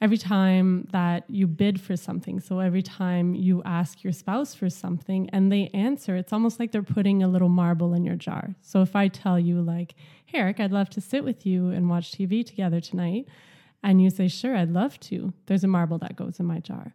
every 0.00 0.16
time 0.16 0.88
that 0.92 1.24
you 1.28 1.46
bid 1.46 1.80
for 1.80 1.96
something, 1.96 2.40
so 2.40 2.60
every 2.60 2.82
time 2.82 3.34
you 3.34 3.62
ask 3.64 4.02
your 4.02 4.12
spouse 4.12 4.54
for 4.54 4.70
something 4.70 5.28
and 5.30 5.52
they 5.52 5.68
answer, 5.74 6.16
it's 6.16 6.32
almost 6.32 6.58
like 6.58 6.72
they're 6.72 6.82
putting 6.82 7.22
a 7.22 7.28
little 7.28 7.48
marble 7.48 7.92
in 7.92 8.04
your 8.04 8.16
jar. 8.16 8.54
So 8.62 8.80
if 8.80 8.96
I 8.96 9.08
tell 9.08 9.38
you, 9.38 9.60
like, 9.60 9.94
hey, 10.26 10.38
Eric, 10.38 10.60
I'd 10.60 10.72
love 10.72 10.88
to 10.90 11.00
sit 11.00 11.22
with 11.22 11.44
you 11.44 11.68
and 11.68 11.90
watch 11.90 12.12
TV 12.12 12.44
together 12.44 12.80
tonight, 12.80 13.26
and 13.82 14.02
you 14.02 14.10
say, 14.10 14.28
sure, 14.28 14.56
I'd 14.56 14.70
love 14.70 14.98
to, 15.00 15.32
there's 15.46 15.64
a 15.64 15.68
marble 15.68 15.98
that 15.98 16.16
goes 16.16 16.40
in 16.40 16.46
my 16.46 16.60
jar. 16.60 16.94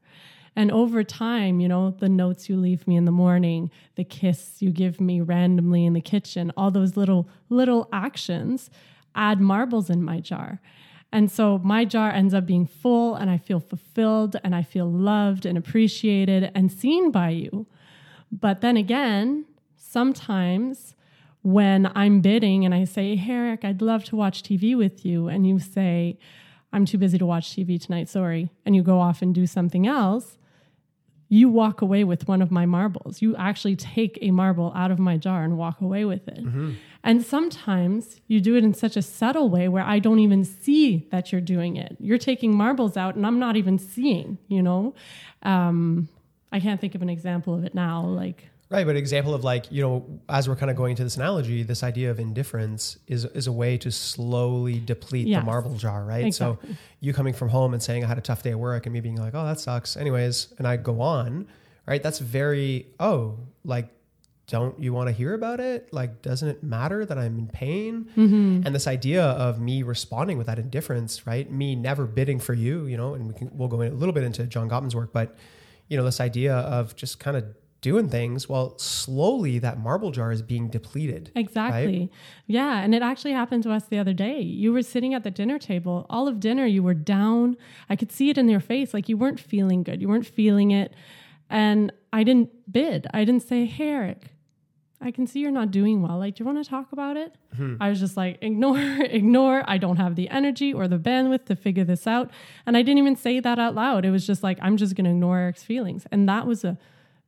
And 0.55 0.71
over 0.71 1.03
time, 1.03 1.59
you 1.59 1.67
know, 1.67 1.91
the 1.91 2.07
notes 2.07 2.47
you 2.47 2.55
leave 2.55 2.87
me 2.87 2.95
in 2.95 3.05
the 3.05 3.11
morning, 3.11 3.69
the 3.95 4.05
kiss 4.05 4.61
you 4.61 4.71
give 4.71 5.01
me 5.01 5.19
randomly 5.19 5.85
in 5.85 5.93
the 5.93 6.01
kitchen, 6.01 6.51
all 6.55 6.71
those 6.71 6.95
little, 6.95 7.27
little 7.49 7.89
actions 7.91 8.69
add 9.15 9.39
marbles 9.39 9.89
in 9.89 10.03
my 10.03 10.19
jar. 10.19 10.61
And 11.11 11.31
so 11.31 11.59
my 11.59 11.85
jar 11.85 12.11
ends 12.11 12.33
up 12.33 12.45
being 12.45 12.65
full 12.65 13.15
and 13.15 13.29
I 13.29 13.37
feel 13.37 13.59
fulfilled 13.59 14.35
and 14.43 14.53
I 14.53 14.63
feel 14.63 14.91
loved 14.91 15.45
and 15.45 15.57
appreciated 15.57 16.51
and 16.53 16.71
seen 16.71 17.11
by 17.11 17.29
you. 17.29 17.67
But 18.31 18.61
then 18.61 18.75
again, 18.75 19.45
sometimes 19.77 20.95
when 21.41 21.91
I'm 21.95 22.21
bidding 22.21 22.65
and 22.65 22.73
I 22.73 22.83
say, 22.83 23.15
hey, 23.15 23.57
I'd 23.61 23.81
love 23.81 24.03
to 24.05 24.15
watch 24.15 24.41
TV 24.41 24.75
with 24.75 25.05
you, 25.05 25.27
and 25.27 25.45
you 25.47 25.59
say, 25.59 26.17
I'm 26.73 26.85
too 26.85 26.97
busy 26.97 27.19
to 27.19 27.25
watch 27.25 27.51
TV 27.51 27.79
tonight, 27.79 28.09
sorry, 28.09 28.49
and 28.65 28.75
you 28.75 28.81
go 28.81 28.99
off 28.99 29.21
and 29.21 29.33
do 29.33 29.45
something 29.45 29.85
else, 29.85 30.37
you 31.27 31.49
walk 31.49 31.81
away 31.81 32.03
with 32.03 32.27
one 32.27 32.41
of 32.41 32.51
my 32.51 32.65
marbles. 32.65 33.21
You 33.21 33.35
actually 33.35 33.75
take 33.75 34.17
a 34.21 34.31
marble 34.31 34.71
out 34.75 34.91
of 34.91 34.99
my 34.99 35.17
jar 35.17 35.43
and 35.43 35.57
walk 35.57 35.81
away 35.81 36.05
with 36.05 36.27
it. 36.27 36.43
Mm-hmm. 36.43 36.73
And 37.03 37.25
sometimes 37.25 38.21
you 38.27 38.39
do 38.41 38.55
it 38.55 38.63
in 38.63 38.73
such 38.73 38.95
a 38.97 39.01
subtle 39.01 39.49
way 39.49 39.67
where 39.67 39.83
I 39.83 39.99
don't 39.99 40.19
even 40.19 40.43
see 40.43 41.07
that 41.11 41.31
you're 41.31 41.41
doing 41.41 41.77
it. 41.77 41.95
You're 41.99 42.17
taking 42.17 42.55
marbles 42.55 42.97
out 42.97 43.15
and 43.15 43.25
I'm 43.25 43.39
not 43.39 43.55
even 43.55 43.77
seeing, 43.77 44.37
you 44.47 44.61
know? 44.61 44.93
Um, 45.43 46.09
I 46.51 46.59
can't 46.59 46.79
think 46.79 46.95
of 46.95 47.01
an 47.01 47.09
example 47.09 47.53
of 47.53 47.63
it 47.63 47.75
now. 47.75 48.03
Like, 48.05 48.49
Right, 48.67 48.85
but 48.85 48.95
example 48.95 49.35
of 49.35 49.43
like, 49.43 49.71
you 49.71 49.83
know, 49.83 50.21
as 50.27 50.49
we're 50.49 50.55
kind 50.55 50.71
of 50.71 50.75
going 50.75 50.91
into 50.91 51.03
this 51.03 51.17
analogy, 51.17 51.61
this 51.61 51.83
idea 51.83 52.09
of 52.09 52.19
indifference 52.19 52.97
is 53.07 53.23
is 53.25 53.45
a 53.45 53.51
way 53.51 53.77
to 53.77 53.91
slowly 53.91 54.79
deplete 54.79 55.27
yes. 55.27 55.41
the 55.41 55.45
marble 55.45 55.75
jar, 55.75 56.03
right? 56.03 56.25
Exactly. 56.25 56.69
So 56.69 56.75
you 56.99 57.13
coming 57.13 57.33
from 57.33 57.49
home 57.49 57.73
and 57.73 57.83
saying 57.83 58.03
I 58.03 58.07
had 58.07 58.17
a 58.17 58.21
tough 58.21 58.41
day 58.41 58.51
at 58.51 58.59
work 58.59 58.87
and 58.87 58.93
me 58.93 59.01
being 59.01 59.17
like, 59.17 59.35
"Oh, 59.35 59.45
that 59.45 59.59
sucks." 59.59 59.95
Anyways, 59.95 60.53
and 60.57 60.67
I 60.67 60.77
go 60.77 61.01
on, 61.01 61.47
right? 61.85 62.01
That's 62.01 62.17
very, 62.17 62.87
"Oh, 62.99 63.37
like 63.63 63.89
don't 64.47 64.79
you 64.79 64.93
want 64.93 65.07
to 65.07 65.13
hear 65.13 65.33
about 65.33 65.59
it? 65.59 65.91
Like, 65.91 66.21
doesn't 66.21 66.47
it 66.47 66.63
matter 66.63 67.03
that 67.05 67.17
I'm 67.17 67.39
in 67.39 67.47
pain? 67.47 68.07
Mm-hmm. 68.15 68.61
And 68.65 68.75
this 68.75 68.85
idea 68.85 69.23
of 69.23 69.59
me 69.59 69.81
responding 69.81 70.37
with 70.37 70.47
that 70.47 70.59
indifference, 70.59 71.25
right? 71.25 71.49
Me 71.51 71.75
never 71.75 72.05
bidding 72.05 72.39
for 72.39 72.53
you, 72.53 72.85
you 72.85 72.95
know, 72.95 73.15
and 73.15 73.27
we 73.27 73.33
can 73.33 73.49
we'll 73.53 73.67
go 73.67 73.81
in 73.81 73.91
a 73.91 73.95
little 73.95 74.13
bit 74.13 74.23
into 74.23 74.45
John 74.45 74.69
Gottman's 74.69 74.95
work, 74.95 75.11
but 75.11 75.35
you 75.87 75.97
know, 75.97 76.03
this 76.03 76.19
idea 76.19 76.55
of 76.55 76.95
just 76.95 77.19
kind 77.19 77.37
of 77.37 77.45
doing 77.85 78.09
things 78.09 78.49
while 78.49 78.75
slowly 78.79 79.59
that 79.59 79.77
marble 79.77 80.09
jar 80.09 80.31
is 80.31 80.41
being 80.41 80.69
depleted. 80.69 81.31
Exactly. 81.35 81.99
Right? 81.99 82.09
Yeah. 82.47 82.79
And 82.79 82.95
it 82.95 83.03
actually 83.03 83.33
happened 83.33 83.61
to 83.61 83.71
us 83.71 83.83
the 83.83 83.99
other 83.99 84.11
day. 84.11 84.41
You 84.41 84.73
were 84.73 84.81
sitting 84.81 85.13
at 85.13 85.23
the 85.23 85.29
dinner 85.29 85.59
table, 85.59 86.07
all 86.09 86.27
of 86.27 86.39
dinner, 86.39 86.65
you 86.65 86.81
were 86.81 86.95
down. 86.95 87.57
I 87.87 87.95
could 87.95 88.11
see 88.11 88.31
it 88.31 88.39
in 88.39 88.49
your 88.49 88.59
face. 88.59 88.91
Like 88.91 89.07
you 89.07 89.17
weren't 89.17 89.39
feeling 89.39 89.83
good. 89.83 90.01
You 90.01 90.07
weren't 90.07 90.25
feeling 90.25 90.71
it. 90.71 90.95
And 91.47 91.93
I 92.11 92.23
didn't 92.23 92.49
bid. 92.71 93.05
I 93.13 93.23
didn't 93.23 93.43
say, 93.43 93.65
hey, 93.65 93.89
Eric, 93.89 94.31
I 94.99 95.11
can 95.11 95.27
see 95.27 95.41
you're 95.41 95.51
not 95.51 95.69
doing 95.69 96.01
well. 96.01 96.17
Like, 96.17 96.33
do 96.33 96.41
you 96.43 96.45
want 96.47 96.63
to 96.63 96.67
talk 96.67 96.91
about 96.91 97.17
it? 97.17 97.35
Mm-hmm. 97.53 97.83
I 97.83 97.89
was 97.89 97.99
just 97.99 98.17
like, 98.17 98.39
ignore, 98.41 98.79
ignore. 98.99 99.63
I 99.67 99.77
don't 99.77 99.97
have 99.97 100.15
the 100.15 100.27
energy 100.29 100.73
or 100.73 100.87
the 100.87 100.97
bandwidth 100.97 101.45
to 101.45 101.55
figure 101.55 101.83
this 101.83 102.07
out. 102.07 102.31
And 102.65 102.75
I 102.75 102.81
didn't 102.81 102.97
even 102.97 103.15
say 103.15 103.39
that 103.39 103.59
out 103.59 103.75
loud. 103.75 104.05
It 104.05 104.09
was 104.09 104.25
just 104.25 104.41
like, 104.41 104.57
I'm 104.59 104.75
just 104.75 104.95
going 104.95 105.05
to 105.05 105.11
ignore 105.11 105.37
Eric's 105.37 105.61
feelings. 105.61 106.07
And 106.11 106.27
that 106.27 106.47
was 106.47 106.63
a 106.63 106.79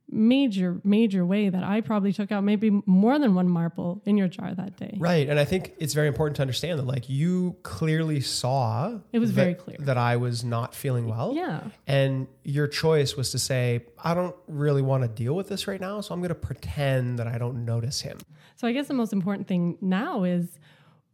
major 0.09 0.79
major 0.85 1.25
way 1.25 1.49
that 1.49 1.63
i 1.63 1.81
probably 1.81 2.13
took 2.13 2.31
out 2.31 2.41
maybe 2.41 2.81
more 2.85 3.19
than 3.19 3.35
one 3.35 3.49
marble 3.49 4.01
in 4.05 4.15
your 4.15 4.29
jar 4.29 4.53
that 4.53 4.77
day. 4.77 4.95
Right 4.97 5.27
and 5.27 5.37
i 5.37 5.43
think 5.43 5.73
it's 5.79 5.93
very 5.93 6.07
important 6.07 6.37
to 6.37 6.41
understand 6.41 6.79
that 6.79 6.87
like 6.87 7.09
you 7.09 7.57
clearly 7.63 8.21
saw 8.21 8.99
it 9.11 9.19
was 9.19 9.33
that, 9.33 9.41
very 9.41 9.53
clear. 9.55 9.77
that 9.81 9.97
i 9.97 10.15
was 10.15 10.45
not 10.45 10.73
feeling 10.73 11.07
well. 11.07 11.33
Yeah. 11.35 11.63
And 11.85 12.27
your 12.43 12.67
choice 12.67 13.17
was 13.17 13.31
to 13.31 13.39
say 13.39 13.85
i 14.01 14.13
don't 14.13 14.35
really 14.47 14.81
want 14.81 15.03
to 15.03 15.09
deal 15.09 15.35
with 15.35 15.49
this 15.49 15.67
right 15.67 15.81
now 15.81 15.99
so 15.99 16.13
i'm 16.13 16.21
going 16.21 16.29
to 16.29 16.35
pretend 16.35 17.19
that 17.19 17.27
i 17.27 17.37
don't 17.37 17.65
notice 17.65 18.01
him. 18.01 18.17
So 18.55 18.65
i 18.67 18.71
guess 18.71 18.87
the 18.87 18.93
most 18.93 19.11
important 19.11 19.47
thing 19.47 19.77
now 19.81 20.23
is 20.23 20.57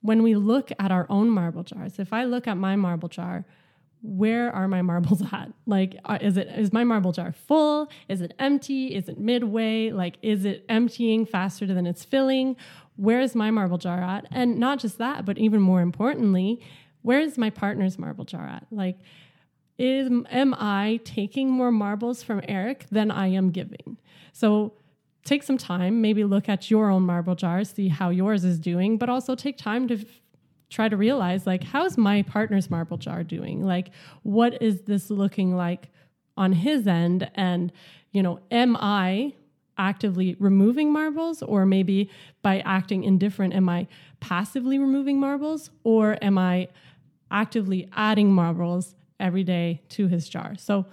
when 0.01 0.21
we 0.21 0.35
look 0.35 0.71
at 0.77 0.91
our 0.91 1.07
own 1.09 1.29
marble 1.31 1.63
jars 1.63 1.97
if 1.97 2.13
i 2.13 2.25
look 2.25 2.47
at 2.47 2.57
my 2.57 2.75
marble 2.75 3.09
jar 3.09 3.43
where 4.03 4.53
are 4.53 4.67
my 4.67 4.81
marbles 4.81 5.23
at? 5.31 5.51
Like, 5.65 5.97
uh, 6.05 6.19
is 6.21 6.37
it 6.37 6.47
is 6.49 6.71
my 6.71 6.83
marble 6.83 7.11
jar 7.11 7.31
full? 7.31 7.89
Is 8.07 8.21
it 8.21 8.33
empty? 8.37 8.93
Is 8.93 9.09
it 9.09 9.17
midway? 9.17 9.89
Like, 9.91 10.17
is 10.21 10.45
it 10.45 10.65
emptying 10.69 11.25
faster 11.25 11.65
than 11.65 11.87
it's 11.87 12.03
filling? 12.03 12.55
Where 12.97 13.21
is 13.21 13.33
my 13.33 13.49
marble 13.49 13.79
jar 13.79 14.01
at? 14.01 14.27
And 14.29 14.59
not 14.59 14.79
just 14.79 14.99
that, 14.99 15.25
but 15.25 15.39
even 15.39 15.61
more 15.61 15.81
importantly, 15.81 16.61
where 17.01 17.19
is 17.19 17.37
my 17.37 17.49
partner's 17.49 17.97
marble 17.97 18.25
jar 18.25 18.45
at? 18.45 18.67
Like, 18.69 18.99
is 19.79 20.11
am 20.29 20.53
I 20.53 20.99
taking 21.03 21.49
more 21.49 21.71
marbles 21.71 22.21
from 22.21 22.41
Eric 22.47 22.85
than 22.91 23.09
I 23.09 23.27
am 23.27 23.49
giving? 23.49 23.97
So 24.33 24.73
take 25.23 25.43
some 25.43 25.57
time, 25.57 26.01
maybe 26.01 26.23
look 26.23 26.49
at 26.49 26.69
your 26.69 26.89
own 26.89 27.03
marble 27.03 27.35
jar, 27.35 27.63
see 27.63 27.87
how 27.87 28.09
yours 28.09 28.43
is 28.43 28.59
doing, 28.59 28.97
but 28.97 29.09
also 29.09 29.35
take 29.35 29.57
time 29.57 29.87
to 29.87 30.05
try 30.73 30.89
to 30.89 30.97
realize 30.97 31.45
like 31.45 31.63
how's 31.63 31.97
my 31.97 32.23
partner's 32.23 32.69
marble 32.69 32.97
jar 32.97 33.23
doing? 33.23 33.63
Like 33.63 33.91
what 34.23 34.61
is 34.61 34.81
this 34.81 35.09
looking 35.09 35.55
like 35.55 35.89
on 36.35 36.51
his 36.51 36.87
end? 36.87 37.29
And 37.35 37.71
you 38.11 38.23
know 38.23 38.39
am 38.51 38.75
i 38.79 39.33
actively 39.77 40.35
removing 40.39 40.91
marbles? 40.91 41.41
Or 41.41 41.65
maybe 41.65 42.09
by 42.41 42.59
acting 42.59 43.03
indifferent 43.03 43.53
am 43.53 43.69
i 43.69 43.87
passively 44.19 44.79
removing 44.79 45.19
marbles? 45.19 45.69
Or 45.83 46.17
am 46.21 46.37
i 46.37 46.67
actively 47.31 47.89
adding 47.93 48.31
marbles 48.31 48.95
every 49.19 49.43
day 49.43 49.81
to 49.89 50.07
his 50.07 50.27
jar? 50.27 50.55
So 50.57 50.85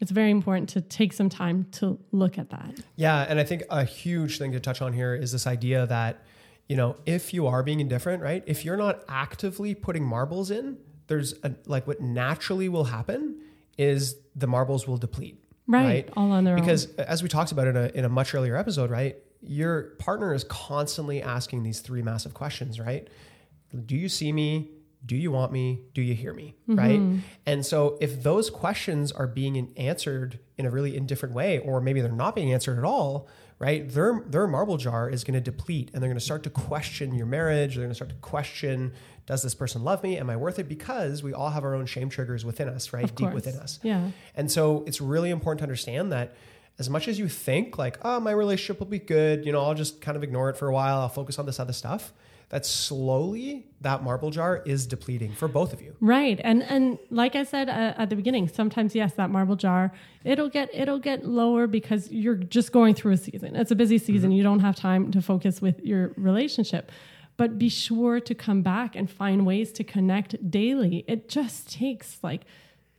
it's 0.00 0.10
very 0.10 0.30
important 0.30 0.68
to 0.70 0.80
take 0.80 1.12
some 1.14 1.30
time 1.30 1.66
to 1.72 1.98
look 2.12 2.36
at 2.36 2.50
that. 2.50 2.80
Yeah, 2.96 3.24
and 3.28 3.40
I 3.40 3.44
think 3.44 3.62
a 3.70 3.84
huge 3.84 4.38
thing 4.38 4.52
to 4.52 4.60
touch 4.60 4.82
on 4.82 4.92
here 4.92 5.14
is 5.14 5.32
this 5.32 5.46
idea 5.46 5.86
that, 5.86 6.22
you 6.68 6.76
know, 6.76 6.96
if 7.04 7.34
you 7.34 7.46
are 7.46 7.62
being 7.62 7.80
indifferent, 7.80 8.22
right? 8.22 8.42
If 8.46 8.64
you're 8.64 8.76
not 8.76 9.04
actively 9.08 9.74
putting 9.74 10.04
marbles 10.04 10.50
in, 10.50 10.78
there's 11.06 11.34
a, 11.42 11.54
like 11.66 11.86
what 11.86 12.00
naturally 12.00 12.68
will 12.68 12.84
happen 12.84 13.40
is 13.76 14.16
the 14.34 14.46
marbles 14.46 14.86
will 14.86 14.96
deplete. 14.96 15.44
right, 15.66 16.08
all 16.16 16.32
on 16.32 16.44
their 16.44 16.56
Because 16.56 16.86
own 16.86 16.92
Because 16.96 17.06
as 17.06 17.22
we 17.22 17.28
talked 17.28 17.52
about 17.52 17.66
in 17.66 17.76
a 17.76 17.90
in 17.94 18.04
a 18.04 18.08
much 18.08 18.34
earlier 18.34 18.56
episode, 18.56 18.90
right? 18.90 19.16
Your 19.42 19.94
partner 19.98 20.32
is 20.32 20.44
constantly 20.44 21.22
asking 21.22 21.64
these 21.64 21.80
three 21.80 22.00
massive 22.02 22.32
questions, 22.32 22.80
right? 22.80 23.08
Do 23.84 23.96
you 23.96 24.08
see 24.08 24.32
me? 24.32 24.70
Do 25.04 25.16
you 25.16 25.30
want 25.30 25.52
me? 25.52 25.82
Do 25.92 26.00
you 26.00 26.14
hear 26.14 26.32
me? 26.32 26.54
Mm-hmm. 26.66 26.78
Right? 26.78 27.22
And 27.44 27.66
so 27.66 27.98
if 28.00 28.22
those 28.22 28.48
questions 28.48 29.12
are 29.12 29.26
being 29.26 29.70
answered 29.76 30.38
in 30.56 30.64
a 30.64 30.70
really 30.70 30.96
indifferent 30.96 31.34
way, 31.34 31.58
or 31.58 31.82
maybe 31.82 32.00
they're 32.00 32.10
not 32.10 32.34
being 32.34 32.54
answered 32.54 32.78
at 32.78 32.84
all, 32.84 33.28
right? 33.58 33.88
Their 33.88 34.22
their 34.26 34.46
marble 34.46 34.76
jar 34.76 35.08
is 35.08 35.24
going 35.24 35.34
to 35.34 35.40
deplete 35.40 35.90
and 35.92 36.02
they're 36.02 36.10
going 36.10 36.18
to 36.18 36.24
start 36.24 36.42
to 36.44 36.50
question 36.50 37.14
your 37.14 37.26
marriage. 37.26 37.74
They're 37.74 37.84
going 37.84 37.90
to 37.90 37.94
start 37.94 38.10
to 38.10 38.16
question, 38.16 38.92
does 39.26 39.42
this 39.42 39.54
person 39.54 39.84
love 39.84 40.02
me? 40.02 40.18
Am 40.18 40.28
I 40.28 40.36
worth 40.36 40.58
it? 40.58 40.68
Because 40.68 41.22
we 41.22 41.32
all 41.32 41.50
have 41.50 41.64
our 41.64 41.74
own 41.74 41.86
shame 41.86 42.08
triggers 42.08 42.44
within 42.44 42.68
us, 42.68 42.92
right? 42.92 43.04
of 43.04 43.14
Deep 43.14 43.30
course 43.30 43.34
within 43.34 43.56
us. 43.60 43.78
yeah 43.82 44.10
And 44.34 44.50
so 44.50 44.84
it's 44.86 45.00
really 45.00 45.30
important 45.30 45.58
to 45.60 45.64
understand 45.64 46.12
that 46.12 46.34
as 46.78 46.90
much 46.90 47.06
as 47.06 47.18
you 47.18 47.28
think 47.28 47.78
like, 47.78 47.98
oh, 48.02 48.18
my 48.20 48.32
relationship 48.32 48.80
will 48.80 48.86
be 48.86 48.98
good, 48.98 49.46
you 49.46 49.52
know, 49.52 49.60
I'll 49.60 49.74
just 49.74 50.00
kind 50.00 50.16
of 50.16 50.24
ignore 50.24 50.50
it 50.50 50.56
for 50.56 50.66
a 50.68 50.72
while, 50.72 50.98
I'll 50.98 51.08
focus 51.08 51.38
on 51.38 51.46
this 51.46 51.60
other 51.60 51.72
stuff, 51.72 52.12
that 52.50 52.66
slowly 52.66 53.66
that 53.80 54.02
marble 54.02 54.30
jar 54.30 54.62
is 54.64 54.86
depleting 54.86 55.32
for 55.32 55.48
both 55.48 55.72
of 55.72 55.82
you. 55.82 55.94
Right, 56.00 56.40
and 56.42 56.62
and 56.62 56.98
like 57.10 57.36
I 57.36 57.44
said 57.44 57.68
uh, 57.68 57.94
at 57.96 58.10
the 58.10 58.16
beginning, 58.16 58.48
sometimes 58.48 58.94
yes, 58.94 59.14
that 59.14 59.30
marble 59.30 59.56
jar 59.56 59.92
it'll 60.24 60.48
get 60.48 60.70
it'll 60.72 60.98
get 60.98 61.24
lower 61.24 61.66
because 61.66 62.10
you're 62.10 62.34
just 62.34 62.72
going 62.72 62.94
through 62.94 63.12
a 63.12 63.16
season. 63.16 63.56
It's 63.56 63.70
a 63.70 63.76
busy 63.76 63.98
season. 63.98 64.32
You 64.32 64.42
don't 64.42 64.60
have 64.60 64.76
time 64.76 65.10
to 65.12 65.22
focus 65.22 65.60
with 65.60 65.80
your 65.80 66.12
relationship, 66.16 66.90
but 67.36 67.58
be 67.58 67.68
sure 67.68 68.20
to 68.20 68.34
come 68.34 68.62
back 68.62 68.96
and 68.96 69.10
find 69.10 69.46
ways 69.46 69.72
to 69.72 69.84
connect 69.84 70.50
daily. 70.50 71.04
It 71.06 71.28
just 71.28 71.72
takes 71.72 72.18
like 72.22 72.42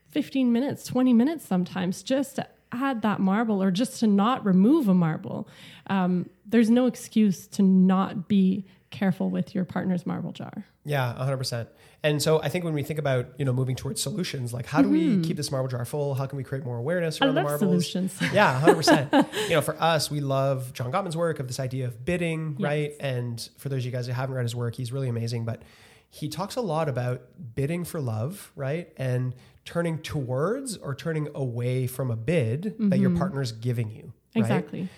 15 0.09 0.51
minutes, 0.51 0.85
20 0.85 1.13
minutes 1.13 1.45
sometimes 1.45 2.03
just 2.03 2.37
to 2.37 2.47
add 2.71 3.01
that 3.01 3.19
marble 3.19 3.61
or 3.61 3.71
just 3.71 3.99
to 3.99 4.07
not 4.07 4.45
remove 4.45 4.87
a 4.87 4.93
marble. 4.93 5.47
Um, 5.87 6.29
there's 6.45 6.69
no 6.69 6.85
excuse 6.85 7.47
to 7.47 7.63
not 7.63 8.27
be 8.27 8.65
careful 8.95 9.29
with 9.29 9.53
your 9.53 9.65
partner's 9.65 10.05
marble 10.05 10.31
jar. 10.31 10.65
Yeah, 10.83 11.13
100%. 11.19 11.67
And 12.03 12.21
so 12.21 12.41
I 12.41 12.49
think 12.49 12.63
when 12.63 12.73
we 12.73 12.83
think 12.83 12.99
about, 12.99 13.27
you 13.37 13.45
know, 13.45 13.53
moving 13.53 13.75
towards 13.75 14.01
solutions, 14.01 14.53
like 14.53 14.65
how 14.65 14.81
do 14.81 14.89
we 14.89 15.21
keep 15.21 15.37
this 15.37 15.51
marble 15.51 15.67
jar 15.67 15.83
full? 15.85 16.13
How 16.15 16.25
can 16.27 16.37
we 16.37 16.43
create 16.43 16.63
more 16.63 16.77
awareness 16.77 17.15
Mm-hmm. 17.19 17.23
I 17.23 17.27
around 17.27 17.35
the 17.35 17.41
marbles? 17.43 17.91
solutions. 17.91 18.17
Yeah, 18.33 18.61
100%. 18.63 19.33
you 19.49 19.55
know, 19.55 19.61
for 19.61 19.75
us, 19.81 20.09
we 20.11 20.19
love 20.21 20.71
John 20.73 20.91
Gottman's 20.91 21.17
work 21.17 21.39
of 21.39 21.47
this 21.47 21.59
idea 21.59 21.85
of 21.87 22.05
bidding, 22.05 22.55
Yes. 22.59 22.65
right? 22.65 22.91
And 22.99 23.49
for 23.57 23.69
those 23.69 23.79
of 23.79 23.85
you 23.85 23.91
guys 23.91 24.07
who 24.07 24.13
haven't 24.13 24.35
read 24.35 24.43
his 24.43 24.55
work, 24.55 24.75
he's 24.75 24.91
really 24.91 25.09
amazing. 25.09 25.45
But 25.45 25.61
he 26.09 26.29
talks 26.29 26.55
a 26.55 26.61
lot 26.61 26.87
about 26.89 27.23
bidding 27.55 27.83
for 27.83 27.99
love, 27.99 28.51
right? 28.55 28.91
And 28.97 29.33
turning 29.65 29.97
towards 29.99 30.77
or 30.77 30.93
turning 30.95 31.27
away 31.35 31.87
from 31.87 32.11
a 32.11 32.15
bid 32.15 32.75
that 32.79 32.99
your 32.99 33.09
partner's 33.17 33.51
giving 33.51 33.89
you. 33.89 34.13
Right? 34.35 34.41
Exactly. 34.41 34.89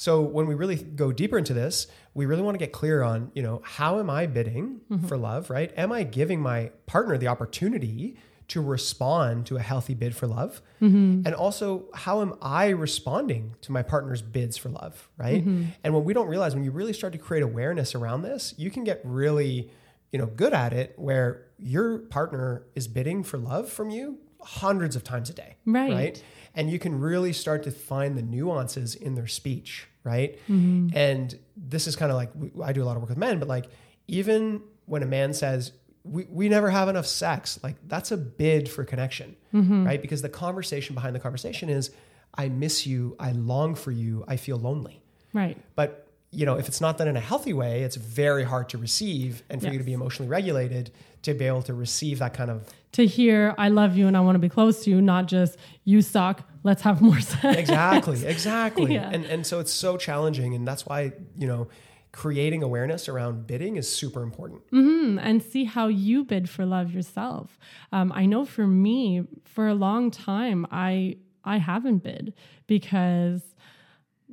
So 0.00 0.22
when 0.22 0.46
we 0.46 0.54
really 0.54 0.76
go 0.76 1.12
deeper 1.12 1.36
into 1.36 1.52
this, 1.52 1.86
we 2.14 2.24
really 2.24 2.40
want 2.40 2.54
to 2.54 2.58
get 2.58 2.72
clear 2.72 3.02
on, 3.02 3.30
you 3.34 3.42
know, 3.42 3.60
how 3.62 3.98
am 3.98 4.08
I 4.08 4.24
bidding 4.24 4.80
mm-hmm. 4.90 5.06
for 5.06 5.18
love, 5.18 5.50
right? 5.50 5.70
Am 5.76 5.92
I 5.92 6.04
giving 6.04 6.40
my 6.40 6.70
partner 6.86 7.18
the 7.18 7.26
opportunity 7.26 8.16
to 8.48 8.62
respond 8.62 9.44
to 9.44 9.58
a 9.58 9.60
healthy 9.60 9.92
bid 9.92 10.16
for 10.16 10.26
love? 10.26 10.62
Mm-hmm. 10.80 11.26
And 11.26 11.34
also, 11.34 11.84
how 11.92 12.22
am 12.22 12.32
I 12.40 12.68
responding 12.68 13.56
to 13.60 13.72
my 13.72 13.82
partner's 13.82 14.22
bids 14.22 14.56
for 14.56 14.70
love, 14.70 15.10
right? 15.18 15.44
Mm-hmm. 15.44 15.64
And 15.84 15.92
what 15.92 16.04
we 16.04 16.14
don't 16.14 16.28
realize 16.28 16.54
when 16.54 16.64
you 16.64 16.70
really 16.70 16.94
start 16.94 17.12
to 17.12 17.18
create 17.18 17.42
awareness 17.42 17.94
around 17.94 18.22
this, 18.22 18.54
you 18.56 18.70
can 18.70 18.84
get 18.84 19.02
really, 19.04 19.70
you 20.12 20.18
know, 20.18 20.24
good 20.24 20.54
at 20.54 20.72
it 20.72 20.94
where 20.96 21.44
your 21.58 21.98
partner 21.98 22.64
is 22.74 22.88
bidding 22.88 23.22
for 23.22 23.36
love 23.36 23.68
from 23.68 23.90
you 23.90 24.16
hundreds 24.40 24.96
of 24.96 25.04
times 25.04 25.28
a 25.28 25.34
day. 25.34 25.56
Right. 25.66 25.92
Right 25.92 26.24
and 26.54 26.70
you 26.70 26.78
can 26.78 27.00
really 27.00 27.32
start 27.32 27.62
to 27.64 27.70
find 27.70 28.16
the 28.16 28.22
nuances 28.22 28.94
in 28.94 29.14
their 29.14 29.26
speech 29.26 29.88
right 30.04 30.38
Mm-hmm. 30.48 30.88
and 30.96 31.38
this 31.56 31.86
is 31.86 31.96
kind 31.96 32.10
of 32.10 32.16
like 32.16 32.30
i 32.64 32.72
do 32.72 32.82
a 32.82 32.86
lot 32.86 32.96
of 32.96 33.02
work 33.02 33.10
with 33.10 33.18
men 33.18 33.38
but 33.38 33.48
like 33.48 33.66
even 34.08 34.62
when 34.86 35.02
a 35.02 35.06
man 35.06 35.32
says 35.32 35.72
we, 36.02 36.24
we 36.30 36.48
never 36.48 36.70
have 36.70 36.88
enough 36.88 37.06
sex 37.06 37.58
like 37.62 37.76
that's 37.86 38.10
a 38.10 38.16
bid 38.16 38.68
for 38.68 38.84
connection 38.84 39.36
Mm-hmm. 39.54 39.84
right 39.86 40.00
because 40.00 40.22
the 40.22 40.28
conversation 40.28 40.94
behind 40.94 41.14
the 41.14 41.20
conversation 41.20 41.68
is 41.68 41.90
i 42.34 42.48
miss 42.48 42.86
you 42.86 43.16
i 43.18 43.32
long 43.32 43.74
for 43.74 43.90
you 43.90 44.24
i 44.28 44.36
feel 44.36 44.56
lonely 44.58 45.02
Right. 45.32 45.56
but 45.76 46.06
you 46.32 46.46
know 46.46 46.54
if 46.56 46.66
it's 46.68 46.80
not 46.80 46.96
done 46.98 47.08
in 47.08 47.16
a 47.16 47.20
healthy 47.20 47.52
way 47.52 47.82
it's 47.82 47.96
very 47.96 48.44
hard 48.44 48.68
to 48.70 48.78
receive 48.78 49.42
and 49.50 49.60
for 49.60 49.68
you 49.68 49.78
to 49.78 49.84
be 49.84 49.92
emotionally 49.92 50.28
regulated 50.30 50.92
to 51.22 51.34
be 51.34 51.44
able 51.44 51.62
to 51.62 51.74
receive 51.74 52.20
that 52.20 52.32
kind 52.34 52.50
of 52.50 52.66
To 52.92 53.04
hear, 53.06 53.54
I 53.58 53.68
love 53.68 53.96
you 53.96 54.06
and 54.08 54.16
I 54.16 54.20
want 54.20 54.36
to 54.36 54.38
be 54.40 54.48
close 54.48 54.82
to 54.84 54.90
you, 54.90 55.00
not 55.02 55.26
just 55.26 55.56
you 55.84 56.00
suck, 56.02 56.42
let's 56.62 56.82
have 56.82 57.00
more 57.00 57.20
sex. 57.20 57.56
exactly 57.58 58.24
exactly 58.36 58.94
Yeah. 58.94 59.10
and 59.12 59.24
and 59.24 59.46
so 59.46 59.60
it's 59.60 59.72
so 59.72 59.96
challenging 59.96 60.54
and 60.54 60.66
that's 60.68 60.84
why 60.86 61.12
you 61.36 61.46
know 61.46 61.68
creating 62.12 62.62
awareness 62.62 63.08
around 63.08 63.46
bidding 63.46 63.76
is 63.76 63.88
super 63.90 64.22
important 64.22 64.60
Mm, 64.72 65.18
and 65.22 65.42
see 65.42 65.64
how 65.64 65.86
you 65.88 66.24
bid 66.24 66.48
for 66.50 66.66
love 66.66 66.92
yourself. 66.92 67.56
Um, 67.92 68.10
I 68.14 68.26
know 68.26 68.44
for 68.44 68.66
me, 68.66 69.22
for 69.44 69.68
a 69.68 69.74
long 69.74 70.10
time, 70.10 70.66
I 70.72 71.16
I 71.44 71.56
haven't 71.58 72.02
bid 72.02 72.34
because, 72.66 73.42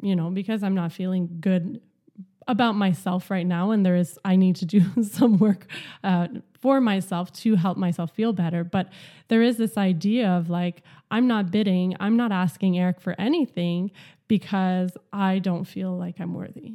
you 0.01 0.15
know, 0.15 0.29
because 0.29 0.63
I'm 0.63 0.75
not 0.75 0.91
feeling 0.91 1.38
good 1.39 1.81
about 2.48 2.75
myself 2.75 3.29
right 3.29 3.46
now, 3.46 3.72
and 3.72 3.86
there 3.86 3.96
is 3.96 4.17
I 4.25 4.36
need 4.38 4.55
to 4.57 4.65
do 4.65 4.81
some 5.03 5.38
work 5.38 5.67
uh, 6.03 6.27
for 6.60 6.79
myself 6.81 7.31
to 7.43 7.55
help 7.55 7.77
myself 7.77 8.12
feel 8.12 8.34
better. 8.34 8.63
But 8.63 8.89
there 9.27 9.41
is 9.43 9.57
this 9.57 9.77
idea 9.77 10.29
of 10.29 10.50
like 10.50 10.81
I'm 11.10 11.28
not 11.28 11.52
bidding, 11.52 11.96
I'm 12.00 12.18
not 12.18 12.32
asking 12.32 12.78
Eric 12.78 13.00
for 13.00 13.16
anything 13.18 13.92
because 14.28 14.92
I 15.14 15.40
don't 15.40 15.66
feel 15.66 15.98
like 15.98 16.20
I'm 16.20 16.34
worthy. 16.34 16.74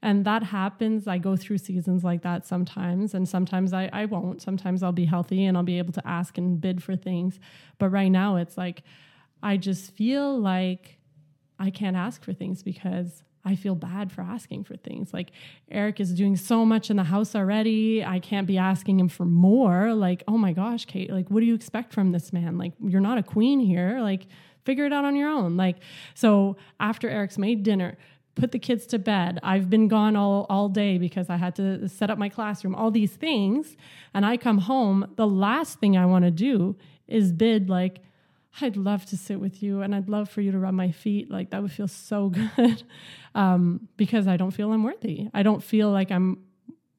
And 0.00 0.24
that 0.24 0.44
happens. 0.44 1.08
I 1.08 1.18
go 1.18 1.36
through 1.36 1.58
seasons 1.58 2.04
like 2.04 2.22
that 2.22 2.46
sometimes, 2.46 3.14
and 3.14 3.28
sometimes 3.28 3.72
I, 3.72 3.90
I 3.92 4.04
won't. 4.04 4.40
Sometimes 4.40 4.82
I'll 4.82 4.92
be 4.92 5.06
healthy 5.06 5.44
and 5.44 5.56
I'll 5.56 5.64
be 5.64 5.78
able 5.78 5.92
to 5.94 6.06
ask 6.06 6.38
and 6.38 6.60
bid 6.60 6.82
for 6.82 6.94
things. 6.94 7.40
But 7.78 7.88
right 7.88 8.08
now, 8.08 8.36
it's 8.36 8.56
like 8.56 8.84
I 9.42 9.56
just 9.56 9.90
feel 9.92 10.38
like 10.38 10.98
I 11.58 11.70
can't 11.70 11.96
ask 11.96 12.22
for 12.22 12.32
things 12.32 12.62
because 12.62 13.24
I 13.44 13.54
feel 13.54 13.74
bad 13.74 14.12
for 14.12 14.22
asking 14.22 14.64
for 14.64 14.76
things. 14.76 15.14
Like 15.14 15.30
Eric 15.70 16.00
is 16.00 16.12
doing 16.12 16.36
so 16.36 16.64
much 16.64 16.90
in 16.90 16.96
the 16.96 17.04
house 17.04 17.34
already. 17.34 18.04
I 18.04 18.18
can't 18.18 18.46
be 18.46 18.58
asking 18.58 19.00
him 19.00 19.08
for 19.08 19.24
more. 19.24 19.94
Like, 19.94 20.22
oh 20.28 20.36
my 20.38 20.52
gosh, 20.52 20.84
Kate, 20.84 21.10
like, 21.10 21.30
what 21.30 21.40
do 21.40 21.46
you 21.46 21.54
expect 21.54 21.92
from 21.92 22.12
this 22.12 22.32
man? 22.32 22.58
Like, 22.58 22.72
you're 22.80 23.00
not 23.00 23.18
a 23.18 23.22
queen 23.22 23.60
here. 23.60 24.00
Like, 24.00 24.26
figure 24.64 24.84
it 24.84 24.92
out 24.92 25.04
on 25.04 25.16
your 25.16 25.30
own. 25.30 25.56
Like, 25.56 25.76
so 26.14 26.56
after 26.78 27.08
Eric's 27.08 27.38
made 27.38 27.62
dinner, 27.62 27.96
put 28.34 28.52
the 28.52 28.58
kids 28.58 28.86
to 28.86 28.98
bed. 28.98 29.40
I've 29.42 29.68
been 29.68 29.88
gone 29.88 30.14
all, 30.14 30.46
all 30.48 30.68
day 30.68 30.98
because 30.98 31.30
I 31.30 31.36
had 31.36 31.56
to 31.56 31.88
set 31.88 32.10
up 32.10 32.18
my 32.18 32.28
classroom, 32.28 32.74
all 32.74 32.90
these 32.90 33.12
things. 33.12 33.76
And 34.14 34.24
I 34.26 34.36
come 34.36 34.58
home, 34.58 35.12
the 35.16 35.26
last 35.26 35.80
thing 35.80 35.96
I 35.96 36.06
want 36.06 36.24
to 36.24 36.30
do 36.30 36.76
is 37.06 37.32
bid, 37.32 37.68
like, 37.68 38.00
I'd 38.60 38.76
love 38.76 39.04
to 39.06 39.16
sit 39.16 39.38
with 39.40 39.62
you 39.62 39.82
and 39.82 39.94
I'd 39.94 40.08
love 40.08 40.28
for 40.28 40.40
you 40.40 40.50
to 40.52 40.58
rub 40.58 40.74
my 40.74 40.90
feet. 40.90 41.30
Like, 41.30 41.50
that 41.50 41.62
would 41.62 41.70
feel 41.72 41.88
so 41.88 42.28
good 42.56 42.82
um, 43.34 43.88
because 43.96 44.26
I 44.26 44.36
don't 44.36 44.50
feel 44.50 44.72
I'm 44.72 44.82
worthy. 44.82 45.28
I 45.34 45.42
don't 45.42 45.62
feel 45.62 45.90
like 45.90 46.10
I'm 46.10 46.44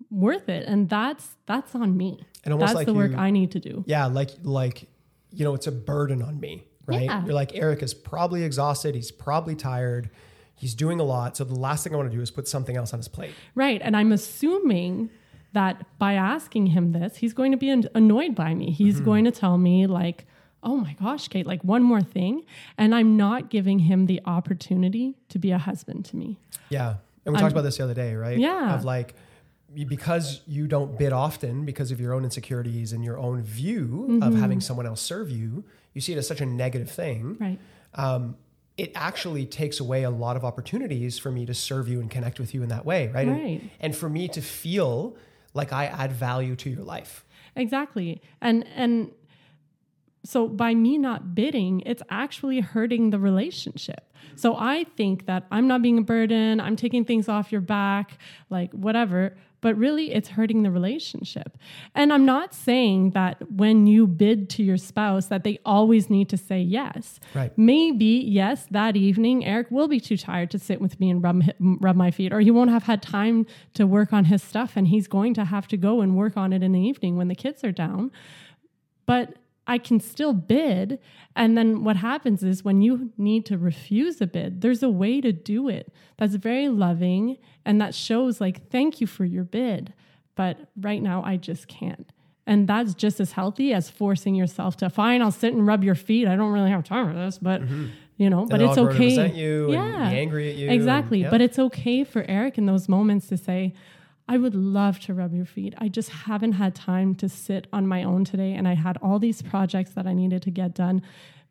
worth 0.09 0.47
it. 0.49 0.65
And 0.67 0.89
that's 0.89 1.35
that's 1.45 1.75
on 1.75 1.95
me. 1.97 2.19
And 2.43 2.53
almost 2.53 2.69
that's 2.69 2.75
like 2.75 2.85
the 2.87 2.93
work 2.93 3.11
you- 3.11 3.17
I 3.17 3.31
need 3.31 3.51
to 3.51 3.59
do. 3.59 3.83
yeah 3.87 4.05
like 4.05 4.29
like 4.43 4.87
you 5.31 5.43
know 5.43 5.53
it's 5.53 5.67
a 5.67 5.71
burden 5.71 6.21
on 6.23 6.39
me 6.39 6.63
right 6.87 7.03
Yeah. 7.03 7.23
you're 7.25 7.33
like 7.35 7.53
eric 7.55 7.83
is 7.83 7.93
probably 7.93 8.43
exhausted 8.43 8.95
he's 8.95 9.11
probably 9.11 9.53
tired 9.55 10.09
he's 10.55 10.73
doing 10.73 10.99
a 10.99 11.03
lot 11.03 11.37
so 11.37 11.43
the 11.43 11.53
last 11.53 11.83
thing 11.83 11.93
i 11.93 11.97
want 11.97 12.09
to 12.09 12.15
do 12.15 12.21
is 12.21 12.31
put 12.31 12.47
something 12.47 12.75
else 12.75 12.93
on 12.93 12.99
his 12.99 13.07
plate 13.07 13.33
Right. 13.53 13.79
And 13.83 13.95
I'm 13.95 14.11
assuming 14.11 15.09
that 15.53 15.85
by 15.99 16.13
asking 16.13 16.67
him 16.67 16.93
this, 16.93 17.17
he's 17.17 17.33
going 17.33 17.51
to 17.51 17.57
be 17.57 17.69
annoyed 17.93 18.33
by 18.35 18.53
me. 18.55 18.71
He's 18.71 18.95
Mm-hmm. 18.95 19.05
going 19.05 19.25
to 19.25 19.31
tell 19.31 19.57
me, 19.57 19.85
like, 19.87 20.25
oh 20.63 20.75
my 20.77 20.93
gosh, 21.01 21.27
Kate, 21.29 21.45
like 21.47 21.63
one 21.63 21.83
more 21.83 22.01
thing. 22.01 22.43
And 22.77 22.93
I'm 22.93 23.15
not 23.17 23.49
giving 23.49 23.79
him 23.79 24.05
the 24.07 24.21
opportunity 24.25 25.15
to 25.29 25.39
be 25.39 25.51
a 25.51 25.57
husband 25.57 26.05
to 26.05 26.15
me. 26.17 26.37
yeah 26.69 26.95
and 27.25 27.33
we 27.35 27.39
talked 27.39 27.51
about 27.51 27.61
this 27.63 27.77
the 27.77 27.83
other 27.83 27.93
day 27.93 28.15
right 28.15 28.37
Yeah. 28.39 28.73
of 28.75 28.83
like 28.85 29.13
because 29.87 30.41
you 30.47 30.65
don't 30.67 30.97
bid 30.97 31.13
often 31.13 31.65
because 31.65 31.91
of 31.91 31.99
your 32.01 32.13
own 32.13 32.23
insecurities 32.23 32.91
and 32.93 33.03
your 33.03 33.17
own 33.19 33.41
view 33.43 34.05
Mm-hmm. 34.09 34.23
of 34.23 34.35
having 34.35 34.61
someone 34.61 34.85
else 34.87 35.01
serve 35.01 35.29
you 35.29 35.63
you 35.93 36.01
see 36.01 36.13
it 36.13 36.17
as 36.17 36.27
such 36.27 36.41
a 36.41 36.45
negative 36.45 36.89
thing 36.89 37.37
Right. 37.39 37.59
um, 37.93 38.35
it 38.77 38.91
actually 38.95 39.45
takes 39.45 39.79
away 39.79 40.03
a 40.03 40.09
lot 40.09 40.37
of 40.37 40.45
opportunities 40.45 41.19
for 41.19 41.31
me 41.31 41.45
to 41.45 41.53
serve 41.53 41.87
you 41.89 41.99
and 41.99 42.09
connect 42.09 42.39
with 42.39 42.53
you 42.53 42.63
in 42.63 42.69
that 42.69 42.85
way, 42.85 43.09
right? 43.09 43.27
And- 43.27 43.37
Right. 43.43 43.61
And, 43.81 43.93
for 43.93 44.07
me 44.09 44.29
to 44.29 44.41
feel 44.41 45.17
like 45.53 45.73
I 45.73 45.85
add 45.87 46.13
value 46.13 46.55
to 46.55 46.69
your 46.69 46.83
life. 46.83 47.25
Exactly. 47.57 48.21
And 48.39 48.65
and 48.75 49.11
so 50.29 50.47
by 50.47 50.75
me 50.75 50.99
not 50.99 51.33
bidding, 51.33 51.81
it's 51.87 52.03
actually 52.11 52.59
hurting 52.59 53.09
the 53.09 53.17
relationship. 53.17 54.13
So 54.35 54.55
I 54.55 54.83
think 54.95 55.25
that 55.25 55.47
I'm 55.49 55.67
not 55.67 55.81
being 55.81 55.97
a 55.97 56.03
burden, 56.03 56.59
I'm 56.59 56.75
taking 56.75 57.03
things 57.03 57.27
off 57.27 57.51
your 57.51 57.61
back, 57.61 58.19
like 58.51 58.71
whatever, 58.71 59.35
but 59.61 59.75
really 59.75 60.13
it's 60.13 60.29
hurting 60.29 60.61
the 60.61 60.69
relationship. 60.69 61.57
And 61.95 62.13
I'm 62.13 62.27
not 62.27 62.53
saying 62.53 63.11
that 63.11 63.51
when 63.51 63.87
you 63.87 64.05
bid 64.05 64.51
to 64.51 64.63
your 64.63 64.77
spouse 64.77 65.25
that 65.27 65.43
they 65.43 65.57
always 65.65 66.11
need 66.11 66.29
to 66.29 66.37
say 66.37 66.61
yes. 66.61 67.19
Right. 67.33 67.51
Maybe 67.57 68.23
yes, 68.27 68.67
that 68.69 68.95
evening 68.95 69.43
Eric 69.43 69.71
will 69.71 69.87
be 69.87 69.99
too 69.99 70.15
tired 70.15 70.51
to 70.51 70.59
sit 70.59 70.79
with 70.79 70.99
me 70.99 71.09
and 71.09 71.23
rub 71.23 71.41
rub 71.59 71.95
my 71.95 72.11
feet 72.11 72.31
or 72.31 72.39
he 72.39 72.51
won't 72.51 72.69
have 72.69 72.83
had 72.83 73.01
time 73.01 73.47
to 73.73 73.87
work 73.87 74.13
on 74.13 74.25
his 74.25 74.43
stuff 74.43 74.73
and 74.75 74.89
he's 74.89 75.07
going 75.07 75.33
to 75.33 75.45
have 75.45 75.67
to 75.69 75.77
go 75.77 76.01
and 76.01 76.15
work 76.15 76.37
on 76.37 76.53
it 76.53 76.61
in 76.61 76.73
the 76.73 76.81
evening 76.81 77.17
when 77.17 77.29
the 77.29 77.35
kids 77.35 77.63
are 77.63 77.71
down 77.71 78.11
but 79.07 79.33
I 79.69 79.77
can 79.77 79.99
still 79.99 80.33
bid. 80.33 80.97
And 81.35 81.55
then 81.55 81.83
what 81.83 81.95
happens 81.95 82.43
is 82.43 82.65
when 82.65 82.81
you 82.81 83.11
need 83.17 83.45
to 83.45 83.57
refuse 83.57 84.19
a 84.19 84.25
bid, 84.25 84.61
there's 84.61 84.81
a 84.81 84.89
way 84.89 85.21
to 85.21 85.31
do 85.31 85.69
it 85.69 85.93
that's 86.17 86.33
very 86.33 86.67
loving 86.67 87.37
and 87.63 87.79
that 87.79 87.93
shows, 87.93 88.41
like, 88.41 88.67
thank 88.71 88.99
you 88.99 89.05
for 89.05 89.25
your 89.25 89.43
bid. 89.43 89.93
But 90.35 90.57
right 90.75 91.03
now, 91.03 91.21
I 91.23 91.37
just 91.37 91.67
can't. 91.67 92.11
And 92.47 92.67
that's 92.67 92.95
just 92.95 93.19
as 93.19 93.33
healthy 93.33 93.71
as 93.71 93.91
forcing 93.91 94.33
yourself 94.33 94.75
to, 94.77 94.89
fine, 94.89 95.21
I'll 95.21 95.31
sit 95.31 95.53
and 95.53 95.67
rub 95.67 95.83
your 95.83 95.93
feet. 95.93 96.27
I 96.27 96.35
don't 96.35 96.51
really 96.51 96.71
have 96.71 96.83
time 96.83 97.07
for 97.07 97.13
this, 97.13 97.37
but, 97.37 97.61
mm-hmm. 97.61 97.89
you 98.17 98.27
know, 98.27 98.45
but 98.45 98.59
it's 98.59 98.77
okay. 98.77 99.31
you 99.35 99.71
and 99.71 100.09
be 100.09 100.17
angry 100.17 100.49
at 100.49 100.55
you 100.55 100.65
and- 100.65 100.73
Exactly. 100.73 101.21
yeah. 101.21 101.29
But 101.29 101.41
it's 101.41 101.59
okay 101.59 102.03
for 102.03 102.25
Eric 102.27 102.57
in 102.57 102.65
those 102.65 102.89
moments 102.89 103.27
to 103.27 103.37
say, 103.37 103.75
I 104.29 104.37
would 104.37 104.53
love 104.53 104.99
to 105.01 105.13
rub 105.15 105.33
your 105.33 105.45
feet. 105.45 105.73
I 105.79 105.87
just 105.87 106.09
haven't 106.11 106.53
had 106.53 106.75
time 106.75 107.15
to 107.15 107.27
sit 107.27 107.65
on 107.73 107.87
my 107.87 108.03
own 108.03 108.23
today. 108.23 108.53
And 108.53 108.67
I 108.67 108.75
had 108.75 108.95
all 109.01 109.17
these 109.17 109.41
projects 109.41 109.91
that 109.95 110.05
I 110.05 110.13
needed 110.13 110.43
to 110.43 110.51
get 110.51 110.75
done. 110.75 111.01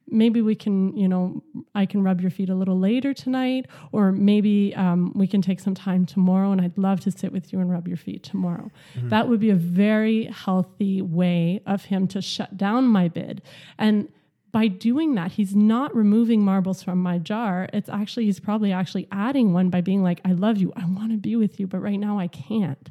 Maybe 0.07 0.41
we 0.41 0.55
can, 0.55 0.97
you 0.97 1.09
know, 1.09 1.43
I 1.75 1.87
can 1.87 2.05
rub 2.05 2.21
your 2.21 2.31
feet 2.31 2.49
a 2.49 2.55
little 2.55 2.79
later 2.79 3.13
tonight, 3.13 3.67
or 3.93 4.11
maybe 4.13 4.75
um, 4.75 5.13
we 5.15 5.27
can 5.27 5.43
take 5.43 5.61
some 5.61 5.75
time 5.75 6.07
tomorrow. 6.07 6.53
And 6.53 6.61
I'd 6.61 6.79
love 6.79 7.01
to 7.01 7.11
sit 7.11 7.33
with 7.33 7.53
you 7.53 7.59
and 7.59 7.69
rub 7.71 7.89
your 7.89 7.99
feet 7.99 8.23
tomorrow. 8.23 8.71
That 9.11 9.29
would 9.29 9.41
be 9.41 9.51
a 9.51 9.57
very 9.57 10.27
healthy 10.27 11.03
way 11.03 11.61
of 11.67 11.87
him 11.87 12.07
to 12.09 12.23
shut 12.23 12.57
down 12.57 12.87
my 12.87 13.09
bid. 13.09 13.43
And 13.77 14.09
by 14.53 14.69
doing 14.69 15.15
that, 15.17 15.33
he's 15.33 15.55
not 15.55 15.95
removing 15.95 16.43
marbles 16.43 16.83
from 16.83 16.99
my 17.03 17.19
jar. 17.19 17.69
It's 17.73 17.89
actually, 17.89 18.25
he's 18.27 18.41
probably 18.41 18.73
actually 18.73 19.07
adding 19.13 19.53
one 19.53 19.69
by 19.71 19.81
being 19.83 20.03
like, 20.03 20.21
I 20.25 20.33
love 20.33 20.57
you. 20.57 20.73
I 20.77 20.85
want 20.87 21.11
to 21.13 21.19
be 21.19 21.37
with 21.37 21.61
you, 21.61 21.67
but 21.67 21.79
right 21.81 21.99
now 21.99 22.19
I 22.19 22.29
can't. 22.29 22.91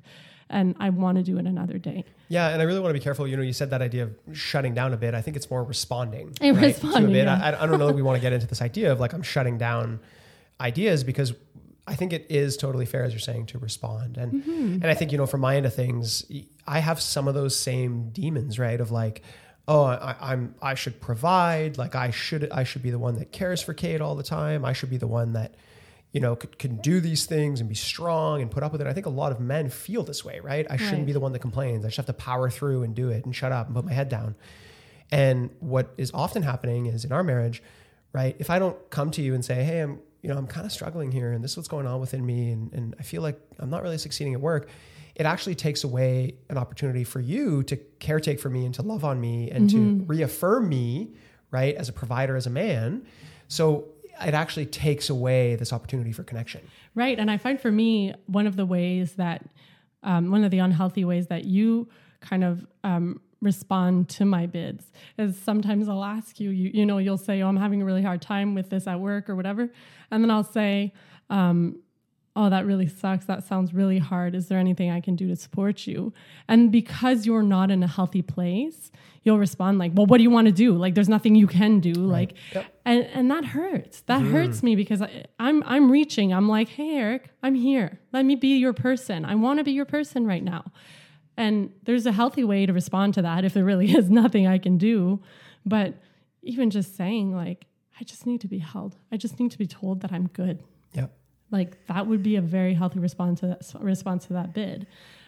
And 0.50 0.76
I 0.80 0.92
want 0.92 1.18
to 1.18 1.24
do 1.24 1.38
it 1.38 1.46
another 1.46 1.78
day. 1.78 2.06
Yeah, 2.30 2.50
and 2.50 2.62
I 2.62 2.66
really 2.66 2.80
want 2.80 2.92
to 2.92 3.00
be 3.00 3.04
careful. 3.04 3.28
You 3.28 3.36
know, 3.36 3.44
you 3.44 3.52
said 3.54 3.72
that 3.72 3.82
idea 3.82 4.04
of 4.04 4.16
shutting 4.34 4.74
down 4.74 4.94
a 4.94 4.98
bit. 4.98 5.14
I 5.14 5.22
think 5.22 5.36
it's 5.36 5.50
more 5.50 5.64
responding. 5.64 6.34
Right, 6.42 6.56
responding, 6.56 7.02
to 7.02 7.08
a 7.08 7.12
bit. 7.12 7.26
yeah. 7.26 7.40
I, 7.60 7.64
I 7.64 7.66
don't 7.66 7.80
know 7.80 7.88
that 7.88 7.96
we 7.96 8.02
want 8.02 8.16
to 8.18 8.22
get 8.22 8.32
into 8.34 8.48
this 8.48 8.62
idea 8.62 8.92
of 8.92 9.00
like 9.00 9.14
I'm 9.14 9.24
shutting 9.24 9.58
down 9.58 10.00
ideas 10.62 11.04
because 11.04 11.34
I 11.86 11.96
think 11.96 12.14
it 12.14 12.26
is 12.30 12.56
totally 12.58 12.86
fair, 12.86 13.04
as 13.04 13.14
you're 13.14 13.20
saying, 13.20 13.48
to 13.48 13.58
respond. 13.60 14.18
And 14.18 14.34
Mm-hmm. 14.44 14.74
and 14.76 14.86
I 14.88 14.94
think 14.94 15.12
you 15.12 15.18
know, 15.18 15.26
from 15.26 15.42
my 15.42 15.56
end 15.58 15.66
of 15.66 15.74
things, 15.74 16.26
I 16.68 16.80
have 16.80 17.02
some 17.02 17.28
of 17.28 17.34
those 17.34 17.56
same 17.58 18.10
demons, 18.12 18.58
right? 18.60 18.80
Of 18.80 18.92
like, 18.92 19.24
oh, 19.68 19.84
I, 19.84 20.16
I'm 20.20 20.56
I 20.62 20.76
should 20.76 21.02
provide. 21.02 21.78
Like 21.78 21.96
I 21.96 22.12
should 22.12 22.50
I 22.52 22.64
should 22.64 22.84
be 22.84 22.92
the 22.92 23.00
one 23.00 23.16
that 23.20 23.32
cares 23.32 23.62
for 23.62 23.74
Kate 23.74 24.02
all 24.02 24.16
the 24.16 24.24
time. 24.24 24.64
I 24.66 24.74
should 24.74 24.90
be 24.90 24.98
the 24.98 25.08
one 25.08 25.34
that 25.34 25.56
you 26.12 26.22
know, 26.22 26.36
could, 26.36 26.58
can 26.58 26.78
do 26.78 27.00
these 27.00 27.26
things 27.26 27.60
and 27.60 27.68
be 27.68 27.76
strong 27.76 28.42
and 28.42 28.50
put 28.50 28.64
up 28.64 28.72
with 28.72 28.82
it. 28.82 28.88
I 28.88 28.94
think 28.94 29.06
a 29.06 29.10
lot 29.12 29.32
of 29.32 29.40
men 29.40 29.70
feel 29.70 30.04
this 30.04 30.24
way, 30.24 30.40
right? 30.40 30.66
I 30.70 30.78
shouldn't 30.78 31.06
be 31.06 31.12
the 31.12 31.20
one 31.20 31.34
that 31.34 31.40
complains. 31.40 31.84
I 31.84 31.90
just 31.90 31.98
have 31.98 32.06
to 32.06 32.14
power 32.14 32.50
through 32.50 32.84
and 32.84 32.96
do 32.96 33.10
it 33.10 33.26
and 33.26 33.36
shut 33.36 33.52
up 33.52 33.68
and 33.68 33.76
put 33.76 33.86
my 33.86 33.94
head 33.94 34.10
down. 34.10 34.36
And 35.12 35.52
what 35.60 35.94
is 35.98 36.12
often 36.14 36.44
happening 36.44 36.88
is 36.88 37.06
in 37.06 37.12
our 37.12 37.24
marriage, 37.24 37.62
right? 38.14 38.36
If 38.40 38.50
I 38.50 38.58
don't 38.58 38.90
come 38.90 39.12
to 39.12 39.22
you 39.22 39.36
and 39.36 39.44
say, 39.44 39.64
hey, 39.64 39.82
I'm, 39.82 40.00
you 40.22 40.30
know, 40.30 40.38
I'm 40.38 40.48
kind 40.48 40.66
of 40.66 40.72
struggling 40.72 41.12
here 41.12 41.34
and 41.34 41.44
this 41.44 41.52
is 41.52 41.58
what's 41.58 41.70
going 41.70 41.88
on 41.88 42.00
within 42.00 42.26
me 42.26 42.52
and, 42.52 42.74
and 42.74 42.96
I 43.00 43.04
feel 43.04 43.22
like 43.22 43.40
I'm 43.60 43.70
not 43.70 43.84
really 43.84 43.98
succeeding 43.98 44.34
at 44.34 44.42
work, 44.42 44.70
it 45.18 45.26
actually 45.26 45.56
takes 45.56 45.84
away 45.84 46.36
an 46.48 46.60
opportunity 46.60 47.04
for 47.04 47.20
you 47.20 47.64
to 47.64 47.76
caretake 48.00 48.40
for 48.40 48.52
me 48.52 48.66
and 48.66 48.76
to 48.76 48.84
love 48.84 49.04
on 49.04 49.20
me 49.20 49.50
and 49.50 49.68
to 49.72 50.04
reaffirm 50.06 50.70
me, 50.70 51.16
right, 51.50 51.74
as 51.74 51.90
a 51.90 51.94
provider, 51.94 52.36
as 52.36 52.46
a 52.46 52.52
man. 52.52 53.04
So 53.48 53.86
it 54.24 54.36
actually 54.36 54.68
takes 54.68 55.10
away 55.10 55.56
this 55.56 55.74
opportunity 55.74 56.12
for 56.12 56.24
connection. 56.24 56.62
Right. 56.94 57.18
And 57.18 57.32
I 57.32 57.38
find 57.38 57.60
for 57.60 57.72
me, 57.72 58.14
one 58.28 58.46
of 58.46 58.58
the 58.58 58.66
ways 58.66 59.14
that, 59.14 59.44
um, 60.04 60.30
one 60.30 60.44
of 60.44 60.52
the 60.52 60.60
unhealthy 60.60 61.04
ways 61.04 61.28
that 61.28 61.46
you 61.46 61.90
kind 62.22 62.44
of 62.44 62.68
um, 62.84 63.20
respond 63.42 64.10
to 64.10 64.26
my 64.26 64.46
bids 64.46 64.86
is 65.18 65.36
sometimes 65.36 65.90
I'll 65.90 66.04
ask 66.04 66.40
you, 66.40 66.52
you, 66.52 66.70
you 66.72 66.86
know, 66.86 67.00
you'll 67.00 67.18
say, 67.18 67.42
Oh, 67.42 67.48
I'm 67.48 67.58
having 67.58 67.82
a 67.82 67.86
really 67.86 68.04
hard 68.04 68.22
time 68.22 68.54
with 68.54 68.70
this 68.70 68.86
at 68.86 69.00
work 69.00 69.32
or 69.32 69.36
whatever. 69.36 69.68
And 70.12 70.24
then 70.24 70.30
I'll 70.30 70.44
say, 70.44 70.94
um, 71.32 71.80
Oh, 72.38 72.52
that 72.52 72.68
really 72.68 72.86
sucks. 72.86 73.26
That 73.26 73.44
sounds 73.44 73.74
really 73.74 73.98
hard. 73.98 74.36
Is 74.36 74.48
there 74.48 74.60
anything 74.60 74.92
I 74.92 75.02
can 75.02 75.16
do 75.16 75.28
to 75.28 75.36
support 75.36 75.88
you? 75.88 76.14
And 76.48 76.72
because 76.72 77.26
you're 77.26 77.42
not 77.42 77.72
in 77.72 77.82
a 77.82 77.88
healthy 77.88 78.22
place, 78.22 78.92
you'll 79.24 79.40
respond 79.40 79.80
like, 79.80 79.94
Well, 79.96 80.06
what 80.06 80.18
do 80.18 80.24
you 80.24 80.30
want 80.30 80.46
to 80.46 80.52
do? 80.52 80.78
Like, 80.78 80.94
there's 80.94 81.10
nothing 81.10 81.34
you 81.34 81.48
can 81.48 81.80
do. 81.80 81.94
Like, 81.94 82.36
Yep. 82.54 82.66
and 82.86 83.04
and 83.06 83.32
that 83.32 83.44
hurts. 83.44 84.02
That 84.02 84.22
mm. 84.22 84.32
hurts 84.32 84.62
me 84.62 84.76
because 84.76 85.02
I, 85.02 85.26
I'm 85.40 85.64
I'm 85.66 85.92
reaching. 85.92 86.32
I'm 86.32 86.48
like, 86.48 86.70
hey 86.70 86.98
Eric, 86.98 87.32
I'm 87.42 87.56
here. 87.56 88.00
Let 88.14 88.24
me 88.24 88.36
be 88.36 88.58
your 88.58 88.74
person. 88.74 89.26
I 89.26 89.34
want 89.34 89.58
to 89.58 89.64
be 89.64 89.72
your 89.72 89.86
person 89.86 90.28
right 90.28 90.44
now. 90.44 90.72
And 91.38 91.72
there's 91.86 92.06
a 92.06 92.12
healthy 92.12 92.44
way 92.44 92.68
to 92.68 92.74
respond 92.74 93.16
to 93.16 93.24
that 93.24 93.46
if 93.46 93.56
there 93.56 93.66
really 93.66 93.92
is 93.96 94.12
nothing 94.12 94.46
I 94.46 94.60
can 94.60 94.78
do. 94.78 95.24
But 95.66 95.96
even 96.44 96.70
just 96.70 96.96
saying 96.96 97.36
like, 97.36 97.66
I 98.00 98.04
just 98.04 98.28
need 98.28 98.42
to 98.42 98.48
be 98.48 98.60
held. 98.60 98.96
I 99.12 99.18
just 99.18 99.40
need 99.40 99.50
to 99.52 99.58
be 99.58 99.68
told 99.68 100.02
that 100.02 100.14
I'm 100.14 100.28
good. 100.28 100.64
Yeah. 100.94 101.08
Like 101.52 101.86
that 101.88 102.08
would 102.08 102.24
be 102.24 102.36
a 102.36 102.42
very 102.42 102.74
healthy 102.74 103.00
response 103.00 103.40
to 103.42 103.48
that 103.48 103.74
response 103.82 104.26
to 104.28 104.34
that 104.34 104.54
bid. 104.54 104.88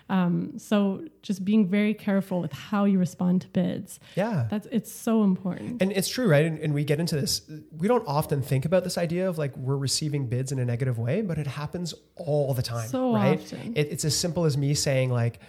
Um, 0.09 0.57
so 0.57 1.05
just 1.21 1.45
being 1.45 1.67
very 1.67 1.93
careful 1.93 2.41
with 2.41 2.51
how 2.51 2.85
you 2.85 2.97
respond 2.97 3.41
to 3.41 3.47
bids. 3.49 3.99
Yeah. 4.15 4.47
That's 4.49 4.67
it's 4.71 4.91
so 4.91 5.23
important. 5.23 5.81
And 5.83 5.91
it's 5.91 6.09
true, 6.09 6.27
right? 6.27 6.45
And, 6.45 6.57
and 6.59 6.73
we 6.73 6.83
get 6.83 6.99
into 6.99 7.15
this. 7.15 7.43
We 7.77 7.87
don't 7.87 8.07
often 8.07 8.41
think 8.41 8.65
about 8.65 8.83
this 8.83 8.97
idea 8.97 9.29
of 9.29 9.37
like 9.37 9.55
we're 9.55 9.77
receiving 9.77 10.25
bids 10.25 10.51
in 10.51 10.57
a 10.57 10.65
negative 10.65 10.97
way, 10.97 11.21
but 11.21 11.37
it 11.37 11.45
happens 11.45 11.93
all 12.15 12.55
the 12.55 12.63
time, 12.63 12.89
So 12.89 13.13
right? 13.13 13.39
often. 13.39 13.73
It, 13.75 13.89
it's 13.91 14.03
as 14.03 14.17
simple 14.17 14.45
as 14.45 14.57
me 14.57 14.73
saying 14.73 15.11
like, 15.11 15.39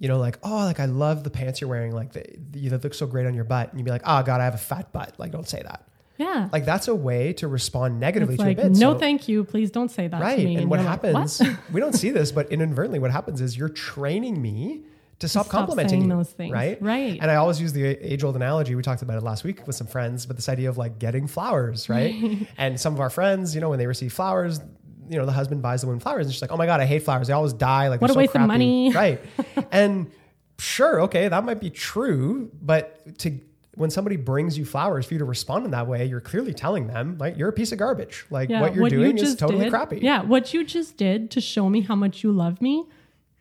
you 0.00 0.08
know, 0.08 0.18
like, 0.18 0.38
oh, 0.42 0.64
like 0.64 0.80
I 0.80 0.86
love 0.86 1.22
the 1.24 1.30
pants 1.30 1.60
you're 1.60 1.70
wearing, 1.70 1.92
like 1.92 2.12
they, 2.12 2.38
they 2.50 2.68
look 2.70 2.94
so 2.94 3.06
great 3.06 3.26
on 3.26 3.34
your 3.34 3.44
butt, 3.44 3.70
and 3.70 3.78
you'd 3.78 3.84
be 3.84 3.90
like, 3.90 4.02
oh 4.04 4.22
God, 4.22 4.40
I 4.40 4.44
have 4.44 4.54
a 4.54 4.58
fat 4.58 4.92
butt. 4.92 5.14
Like, 5.18 5.32
don't 5.32 5.48
say 5.48 5.62
that. 5.62 5.87
Yeah. 6.18 6.48
Like 6.52 6.64
that's 6.66 6.88
a 6.88 6.94
way 6.94 7.32
to 7.34 7.48
respond 7.48 7.98
negatively 8.00 8.34
It's 8.34 8.42
to 8.42 8.48
like, 8.48 8.58
a 8.58 8.62
bid. 8.64 8.72
no, 8.72 8.92
So- 8.94 8.98
thank 8.98 9.28
you. 9.28 9.44
Please 9.44 9.70
don't 9.70 9.90
say 9.90 10.06
that 10.08 10.20
right. 10.20 10.36
to 10.36 10.44
me. 10.44 10.56
And, 10.56 10.68
what 10.68 10.80
you're 10.80 10.88
like, 10.88 11.02
happens? 11.02 11.40
"What?" 11.40 11.56
we 11.72 11.80
don't 11.80 11.94
see 11.94 12.10
this, 12.10 12.32
but 12.32 12.50
inadvertently, 12.52 12.98
what 12.98 13.10
happens 13.10 13.40
is 13.40 13.56
you're 13.56 13.68
training 13.68 14.42
me 14.42 14.82
to 15.20 15.28
stop, 15.28 15.46
stop 15.46 15.52
complimenting 15.52 16.02
you, 16.02 16.08
those 16.08 16.30
things. 16.30 16.52
right? 16.52 16.80
Right. 16.80 17.18
And 17.20 17.28
I 17.30 17.36
always 17.36 17.60
use 17.60 17.72
the 17.72 17.84
age 17.84 18.22
old 18.22 18.36
analogy. 18.36 18.74
We 18.76 18.82
talked 18.82 19.02
about 19.02 19.16
it 19.16 19.24
last 19.24 19.42
week 19.42 19.66
with 19.66 19.74
some 19.74 19.86
friends, 19.88 20.26
but 20.26 20.36
this 20.36 20.48
idea 20.48 20.68
of 20.68 20.78
like 20.78 20.98
getting 21.00 21.26
flowers, 21.26 21.88
right? 21.88 22.46
and 22.58 22.78
some 22.80 22.94
of 22.94 23.00
our 23.00 23.10
friends, 23.10 23.54
you 23.54 23.60
know, 23.60 23.70
when 23.70 23.78
they 23.80 23.86
receive 23.88 24.12
flowers, 24.12 24.60
you 25.08 25.18
know, 25.18 25.26
the 25.26 25.32
husband 25.32 25.62
buys 25.62 25.80
the 25.80 25.86
woman 25.86 25.98
flowers, 26.00 26.26
and 26.26 26.32
she's 26.34 26.42
like, 26.42 26.52
"Oh 26.52 26.56
my 26.56 26.66
god, 26.66 26.80
I 26.80 26.84
hate 26.84 27.02
flowers. 27.02 27.28
They 27.28 27.32
always 27.32 27.52
die. 27.54 27.88
Like 27.88 28.00
What 28.00 28.10
a 28.10 28.12
so 28.12 28.18
waste 28.18 28.34
of 28.36 28.42
money. 28.42 28.92
right? 28.92 29.20
And 29.72 30.10
sure, 30.58 31.00
okay, 31.02 31.28
that 31.28 31.44
might 31.44 31.60
be 31.60 31.70
true, 31.70 32.50
but 32.60 33.18
to 33.20 33.40
when 33.78 33.90
somebody 33.90 34.16
brings 34.16 34.58
you 34.58 34.64
flowers 34.64 35.06
for 35.06 35.14
you 35.14 35.18
to 35.18 35.24
respond 35.24 35.64
in 35.64 35.70
that 35.70 35.86
way, 35.86 36.04
you're 36.04 36.20
clearly 36.20 36.52
telling 36.52 36.86
them 36.88 37.16
like 37.18 37.38
you're 37.38 37.48
a 37.48 37.52
piece 37.52 37.72
of 37.72 37.78
garbage. 37.78 38.26
Like 38.30 38.50
what 38.50 38.74
you're 38.74 38.88
doing 38.88 39.16
is 39.18 39.36
totally 39.36 39.64
did, 39.64 39.70
crappy. 39.70 40.00
Yeah, 40.02 40.22
what 40.22 40.52
you 40.52 40.64
just 40.64 40.96
did 40.96 41.30
to 41.32 41.40
show 41.40 41.68
me 41.70 41.80
how 41.80 41.94
much 41.94 42.22
you 42.22 42.32
love 42.32 42.60
me 42.60 42.84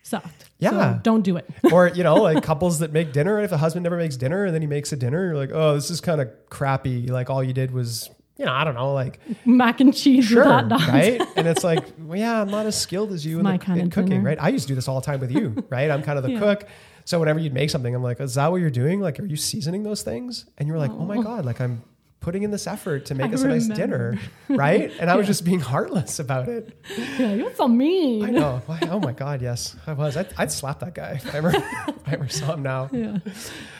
sucked. 0.04 0.50
Yeah. 0.60 0.70
So 0.70 1.00
don't 1.04 1.22
do 1.22 1.38
it. 1.38 1.50
or 1.72 1.90
you 1.90 2.04
know 2.04 2.16
like 2.16 2.44
couples 2.44 2.80
that 2.80 2.92
make 2.94 3.12
dinner 3.12 3.40
if 3.42 3.50
the 3.50 3.58
husband 3.58 3.84
never 3.84 3.98
makes 3.98 4.16
dinner 4.16 4.46
and 4.46 4.54
then 4.56 4.62
he 4.62 4.68
makes 4.68 4.92
a 4.94 4.96
dinner 4.96 5.26
you're 5.26 5.36
like 5.36 5.52
oh 5.54 5.76
this 5.76 5.92
is 5.92 6.00
kind 6.02 6.22
of 6.22 6.30
crappy 6.50 7.08
like 7.08 7.30
all 7.30 7.44
you 7.44 7.54
did 7.54 7.72
was 7.72 8.10
you 8.38 8.46
know 8.46 8.54
i 8.54 8.64
don't 8.64 8.76
know 8.76 8.94
like 8.94 9.20
Mac 9.46 9.82
and 9.82 9.94
cheese 9.96 10.26
sure 10.26 10.44
hot 10.46 10.70
dogs. 10.70 10.88
right 10.88 11.22
and 11.36 11.48
it's 11.48 11.64
like 11.64 11.84
well, 12.00 12.18
yeah 12.18 12.42
i'm 12.42 12.50
not 12.50 12.66
as 12.66 12.80
skilled 12.80 13.12
as 13.12 13.26
you 13.26 13.40
in, 13.40 13.46
the, 13.46 13.52
in 13.76 13.90
cooking 13.90 14.10
dinner. 14.10 14.24
right 14.24 14.38
i 14.42 14.50
used 14.50 14.64
to 14.64 14.70
do 14.70 14.76
this 14.76 14.88
all 14.88 15.00
the 15.00 15.06
time 15.06 15.20
with 15.20 15.32
you 15.32 15.64
right 15.70 15.92
i'm 15.92 16.02
kind 16.04 16.18
of 16.18 16.24
the 16.24 16.32
Yeah. 16.38 16.40
cook 16.40 16.66
so 17.08 17.20
whenever 17.20 17.40
you'd 17.40 17.54
make 17.54 17.70
something 17.70 17.96
i'm 17.96 18.04
like 18.04 18.20
is 18.20 18.36
that 18.36 18.52
what 18.52 18.62
you're 18.62 18.70
doing 18.70 19.00
like 19.00 19.20
are 19.20 19.26
you 19.26 19.38
seasoning 19.38 19.84
those 19.84 20.04
things 20.04 20.46
and 20.58 20.68
you're 20.68 20.78
like 20.78 20.92
oh, 20.92 21.06
my 21.06 21.18
oh. 21.18 21.24
god 21.24 21.46
like 21.46 21.60
i'm 21.60 21.82
putting 22.28 22.44
in 22.44 22.52
this 22.52 22.68
effort 22.68 23.06
to 23.06 23.16
make 23.16 23.32
I 23.32 23.36
us 23.36 23.44
a 23.44 23.48
nice 23.48 23.68
dinner, 23.68 24.20
right? 24.50 24.92
And 25.00 25.10
I 25.10 25.16
was 25.16 25.28
just 25.28 25.46
being 25.46 25.62
heartless 25.62 26.20
about 26.20 26.50
it. 26.50 26.78
Yeah, 27.18 27.34
you're 27.34 27.56
so 27.56 27.70
mean. 27.70 28.26
I 28.26 28.30
know. 28.32 28.62
Oh 28.68 29.00
my 29.00 29.14
God, 29.14 29.42
yes, 29.42 29.78
I 29.88 29.94
was. 29.94 30.18
I'd, 30.18 30.28
I'd 30.38 30.52
slap 30.52 30.80
that 30.80 30.94
guy 30.94 31.22
if 31.24 31.34
I 31.34 31.38
ever, 31.38 31.52
if 31.52 32.08
I 32.08 32.12
ever 32.12 32.28
saw 32.28 32.54
him 32.54 32.64
now. 32.64 32.90
Yeah. 32.98 33.20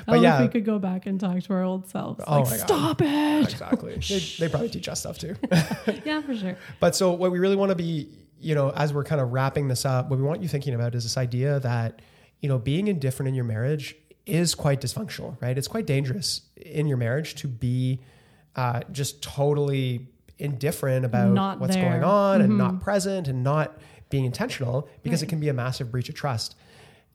But 0.06 0.20
oh, 0.20 0.22
yeah. 0.22 0.42
we 0.42 0.48
could 0.48 0.64
go 0.64 0.80
back 0.80 1.08
and 1.08 1.20
talk 1.20 1.42
to 1.42 1.54
our 1.54 1.64
old 1.64 1.90
selves. 1.90 2.24
Oh 2.26 2.42
like, 2.42 2.46
my 2.46 2.58
God. 2.58 2.68
stop 2.68 3.02
it. 3.02 3.44
Exactly. 3.52 4.00
They, 4.08 4.20
they 4.20 4.50
probably 4.50 4.70
teach 4.70 4.88
us 4.88 5.00
stuff 5.00 5.18
too. 5.18 5.36
yeah, 6.06 6.22
for 6.22 6.36
sure. 6.36 6.56
But 6.80 6.96
so 6.96 7.12
what 7.12 7.32
we 7.32 7.40
really 7.40 7.56
want 7.56 7.72
to 7.72 7.76
be, 7.76 8.08
you 8.40 8.56
know, 8.56 8.70
as 8.70 8.94
we're 8.94 9.04
kind 9.04 9.20
of 9.20 9.34
wrapping 9.34 9.68
this 9.68 9.86
up, 9.86 10.10
what 10.10 10.20
we 10.20 10.24
want 10.24 10.42
you 10.42 10.48
thinking 10.48 10.76
about 10.76 10.96
is 10.96 11.04
this 11.04 11.18
idea 11.18 11.60
that, 11.62 12.02
you 12.42 12.50
know, 12.50 12.58
being 12.58 12.88
indifferent 12.88 13.28
in 13.28 13.36
your 13.36 13.46
marriage 13.46 13.96
is 14.26 14.56
quite 14.56 14.82
dysfunctional, 14.82 15.42
right? 15.42 15.58
It's 15.58 15.68
quite 15.68 15.86
dangerous 15.86 16.42
in 16.58 16.88
your 16.88 16.98
marriage 16.98 17.36
to 17.36 17.48
be 17.48 18.00
uh, 18.56 18.82
just 18.92 19.22
totally 19.22 20.08
indifferent 20.40 21.06
about 21.06 21.32
Not 21.32 21.60
what's 21.60 21.76
there. 21.76 21.84
Mm-hmm. 21.84 21.94
going 21.94 22.04
on 22.04 22.42
and 22.42 22.58
not 22.58 22.80
present 22.82 23.28
and 23.28 23.44
not 23.44 23.80
being 24.10 24.26
intentional 24.26 24.88
because 25.04 25.24
it 25.24 25.28
can 25.28 25.40
be 25.40 25.50
a 25.50 25.54
massive 25.54 25.92
breach 25.92 26.10
of 26.10 26.16
trust. 26.16 26.56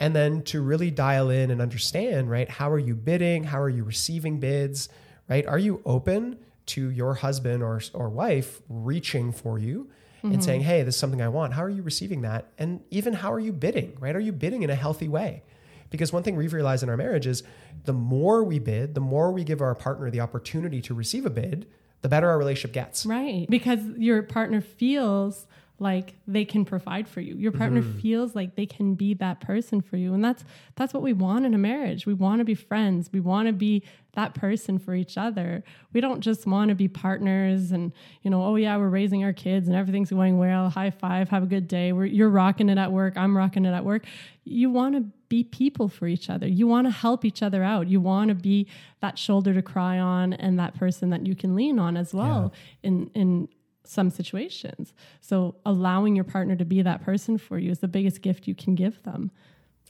And 0.00 0.16
then 0.16 0.42
to 0.44 0.60
really 0.60 0.90
dial 0.90 1.30
in 1.30 1.50
and 1.50 1.62
understand, 1.62 2.30
right? 2.30 2.48
How 2.48 2.70
are 2.70 2.78
you 2.78 2.94
bidding? 2.94 3.44
How 3.44 3.60
are 3.60 3.68
you 3.68 3.84
receiving 3.84 4.40
bids? 4.40 4.88
Right? 5.28 5.46
Are 5.46 5.58
you 5.58 5.80
open 5.84 6.38
to 6.66 6.90
your 6.90 7.14
husband 7.14 7.62
or 7.62 7.80
or 7.94 8.08
wife 8.08 8.60
reaching 8.68 9.32
for 9.32 9.58
you 9.58 9.90
and 10.22 10.42
saying, 10.42 10.60
mm-hmm. 10.60 10.68
"Hey, 10.70 10.82
this 10.82 10.94
is 10.94 11.00
something 11.00 11.20
I 11.20 11.28
want." 11.28 11.54
How 11.54 11.64
are 11.64 11.70
you 11.70 11.82
receiving 11.82 12.22
that? 12.22 12.52
And 12.58 12.80
even 12.90 13.12
how 13.12 13.32
are 13.32 13.40
you 13.40 13.52
bidding? 13.52 13.96
Right? 13.98 14.14
Are 14.14 14.20
you 14.20 14.32
bidding 14.32 14.62
in 14.62 14.70
a 14.70 14.74
healthy 14.74 15.08
way? 15.08 15.42
Because 15.90 16.12
one 16.12 16.22
thing 16.22 16.36
we've 16.36 16.52
realized 16.52 16.82
in 16.82 16.88
our 16.88 16.96
marriage 16.96 17.26
is 17.26 17.42
the 17.84 17.92
more 17.92 18.42
we 18.44 18.58
bid, 18.58 18.94
the 18.94 19.00
more 19.00 19.30
we 19.30 19.44
give 19.44 19.60
our 19.60 19.74
partner 19.74 20.10
the 20.10 20.20
opportunity 20.20 20.80
to 20.82 20.94
receive 20.94 21.26
a 21.26 21.30
bid, 21.30 21.66
the 22.00 22.08
better 22.08 22.28
our 22.28 22.38
relationship 22.38 22.72
gets. 22.72 23.04
Right. 23.04 23.46
Because 23.48 23.80
your 23.98 24.22
partner 24.22 24.60
feels 24.60 25.46
like 25.78 26.14
they 26.28 26.44
can 26.44 26.64
provide 26.64 27.08
for 27.08 27.20
you. 27.20 27.34
Your 27.34 27.50
partner 27.52 27.82
Mm-hmm. 27.82 27.98
feels 27.98 28.36
like 28.36 28.54
they 28.54 28.66
can 28.66 28.94
be 28.94 29.14
that 29.14 29.40
person 29.40 29.80
for 29.80 29.96
you. 29.96 30.14
And 30.14 30.24
that's 30.24 30.44
that's 30.76 30.94
what 30.94 31.02
we 31.02 31.12
want 31.12 31.44
in 31.44 31.54
a 31.54 31.58
marriage. 31.58 32.06
We 32.06 32.14
want 32.14 32.38
to 32.38 32.44
be 32.44 32.54
friends. 32.54 33.10
We 33.12 33.18
want 33.20 33.48
to 33.48 33.52
be 33.52 33.82
that 34.14 34.34
person 34.34 34.78
for 34.78 34.94
each 34.94 35.16
other. 35.18 35.64
We 35.92 36.00
don't 36.00 36.20
just 36.20 36.46
want 36.46 36.68
to 36.68 36.74
be 36.74 36.86
partners 36.86 37.72
and, 37.72 37.92
you 38.22 38.30
know, 38.30 38.44
oh 38.44 38.56
yeah, 38.56 38.76
we're 38.76 38.90
raising 38.90 39.24
our 39.24 39.32
kids 39.32 39.66
and 39.66 39.76
everything's 39.76 40.10
going 40.10 40.38
well. 40.38 40.68
High 40.68 40.90
five, 40.90 41.30
have 41.30 41.42
a 41.42 41.46
good 41.46 41.66
day. 41.66 41.92
We're, 41.92 42.04
you're 42.04 42.28
rocking 42.28 42.68
it 42.68 42.78
at 42.78 42.92
work. 42.92 43.16
I'm 43.16 43.36
rocking 43.36 43.64
it 43.64 43.72
at 43.72 43.84
work. 43.84 44.04
You 44.44 44.70
want 44.70 44.94
to 44.96 45.04
be 45.28 45.42
people 45.42 45.88
for 45.88 46.06
each 46.06 46.28
other. 46.28 46.46
You 46.46 46.66
want 46.66 46.86
to 46.86 46.90
help 46.90 47.24
each 47.24 47.42
other 47.42 47.64
out. 47.64 47.88
You 47.88 48.00
want 48.00 48.28
to 48.28 48.34
be 48.34 48.68
that 49.00 49.18
shoulder 49.18 49.54
to 49.54 49.62
cry 49.62 49.98
on 49.98 50.34
and 50.34 50.58
that 50.58 50.74
person 50.74 51.08
that 51.10 51.26
you 51.26 51.34
can 51.34 51.56
lean 51.56 51.78
on 51.78 51.96
as 51.96 52.12
well 52.14 52.52
in 52.82 53.10
in 53.14 53.48
some 53.84 54.10
situations. 54.10 54.94
So 55.20 55.56
allowing 55.66 56.14
your 56.14 56.24
partner 56.24 56.56
to 56.56 56.64
be 56.64 56.82
that 56.82 57.02
person 57.02 57.38
for 57.38 57.58
you 57.58 57.70
is 57.70 57.80
the 57.80 57.88
biggest 57.88 58.22
gift 58.22 58.46
you 58.46 58.54
can 58.54 58.74
give 58.74 59.02
them. 59.02 59.30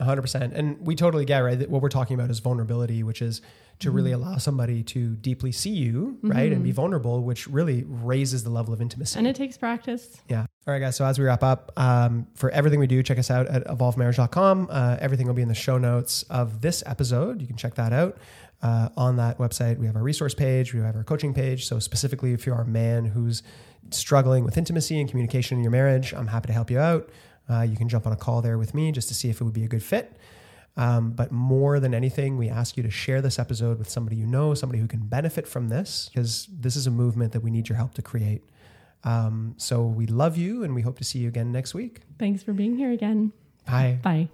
100%. 0.00 0.52
And 0.55 0.85
we 0.85 0.94
totally 0.94 1.24
get, 1.24 1.40
right? 1.40 1.59
That 1.59 1.70
what 1.70 1.83
we're 1.83 1.88
talking 1.88 2.14
about 2.14 2.31
is 2.31 2.40
vulnerability, 2.40 3.02
which 3.02 3.22
is 3.22 3.42
to 3.81 3.90
really 3.90 4.12
allow 4.12 4.37
somebody 4.37 4.83
to 4.85 5.16
deeply 5.16 5.50
see 5.50 5.70
you, 5.70 6.16
right? 6.22 6.52
And 6.52 6.62
be 6.62 6.70
vulnerable, 6.70 7.22
which 7.22 7.46
really 7.48 7.85
raises 7.87 8.44
the 8.44 8.50
level 8.50 8.72
of 8.72 8.81
intimacy. 8.81 9.18
And 9.18 9.26
it 9.26 9.35
takes 9.35 9.57
practice. 9.57 10.20
Yeah. 10.28 10.46
All 10.66 10.72
right, 10.72 10.78
guys. 10.78 10.96
So 10.96 11.05
as 11.05 11.18
we 11.18 11.24
wrap 11.24 11.42
up, 11.42 11.72
um, 11.76 12.26
for 12.35 12.50
everything 12.50 12.78
we 12.78 12.87
do, 12.87 13.02
check 13.02 13.18
us 13.18 13.31
out 13.31 13.48
at 13.48 13.66
evolvedmarriage.com. 13.66 14.68
Uh, 14.70 14.96
everything 15.00 15.26
will 15.26 15.35
be 15.35 15.42
in 15.42 15.48
the 15.48 15.55
show 15.55 15.78
notes 15.78 16.22
of 16.24 16.61
this 16.61 16.83
episode. 16.87 17.40
You 17.40 17.48
can 17.48 17.57
check 17.57 17.74
that 17.74 17.92
out. 17.92 18.16
Uh, 18.62 18.88
on 18.96 19.16
that 19.16 19.38
website, 19.38 19.79
we 19.79 19.87
have 19.87 19.96
our 19.96 20.03
resource 20.03 20.35
page, 20.35 20.72
we 20.72 20.81
have 20.81 20.94
our 20.94 21.03
coaching 21.03 21.35
page. 21.35 21.66
So, 21.66 21.81
specifically, 21.81 22.33
if 22.33 22.46
you 22.46 22.53
are 22.53 22.62
a 22.62 22.66
man 22.66 23.05
who's 23.05 23.42
struggling 23.90 24.44
with 24.44 24.57
intimacy 24.57 25.01
and 25.01 25.11
communication 25.11 25.59
in 25.59 25.64
your 25.64 25.72
marriage, 25.72 26.12
I'm 26.14 26.29
happy 26.29 26.46
to 26.46 26.53
help 26.53 26.70
you 26.70 26.79
out. 26.79 27.11
Uh, 27.51 27.62
you 27.62 27.77
can 27.77 27.88
jump 27.88 28.07
on 28.07 28.12
a 28.12 28.16
call 28.16 28.40
there 28.40 28.59
with 28.59 28.72
me 28.72 28.92
just 28.92 29.09
to 29.09 29.14
see 29.14 29.29
if 29.29 29.40
it 29.40 29.44
would 29.44 29.53
be 29.53 29.64
a 29.64 29.68
good 29.68 29.83
fit. 29.83 30.16
Um, 30.77 31.11
but 31.11 31.33
more 31.33 31.81
than 31.81 31.92
anything, 31.92 32.38
we 32.38 32.48
ask 32.48 32.77
you 32.77 32.83
to 32.83 32.90
share 32.90 33.20
this 33.20 33.38
episode 33.38 33.79
with 33.79 33.90
somebody 33.90 34.16
you 34.16 34.27
know, 34.27 34.55
somebody 34.55 34.81
who 34.81 34.88
can 34.88 35.01
benefit 35.01 35.46
from 35.46 35.68
this, 35.68 36.09
because 36.09 36.46
this 36.46 36.77
is 36.77 36.87
a 36.87 36.90
movement 36.90 37.33
that 37.33 37.40
we 37.40 37.51
need 37.51 37.68
your 37.68 37.77
help 37.77 37.94
to 37.94 38.03
create. 38.03 38.42
Um, 39.05 39.55
so 39.59 39.83
we 39.85 40.07
love 40.07 40.37
you 40.37 40.62
and 40.62 40.75
we 40.75 40.83
hope 40.83 40.98
to 40.98 41.05
see 41.05 41.18
you 41.18 41.29
again 41.29 41.53
next 41.53 41.75
week. 41.75 42.01
Thanks 42.18 42.42
for 42.42 42.53
being 42.53 42.77
here 42.77 42.92
again. 42.92 43.33
Bye. 43.66 43.98
Bye. 44.03 44.29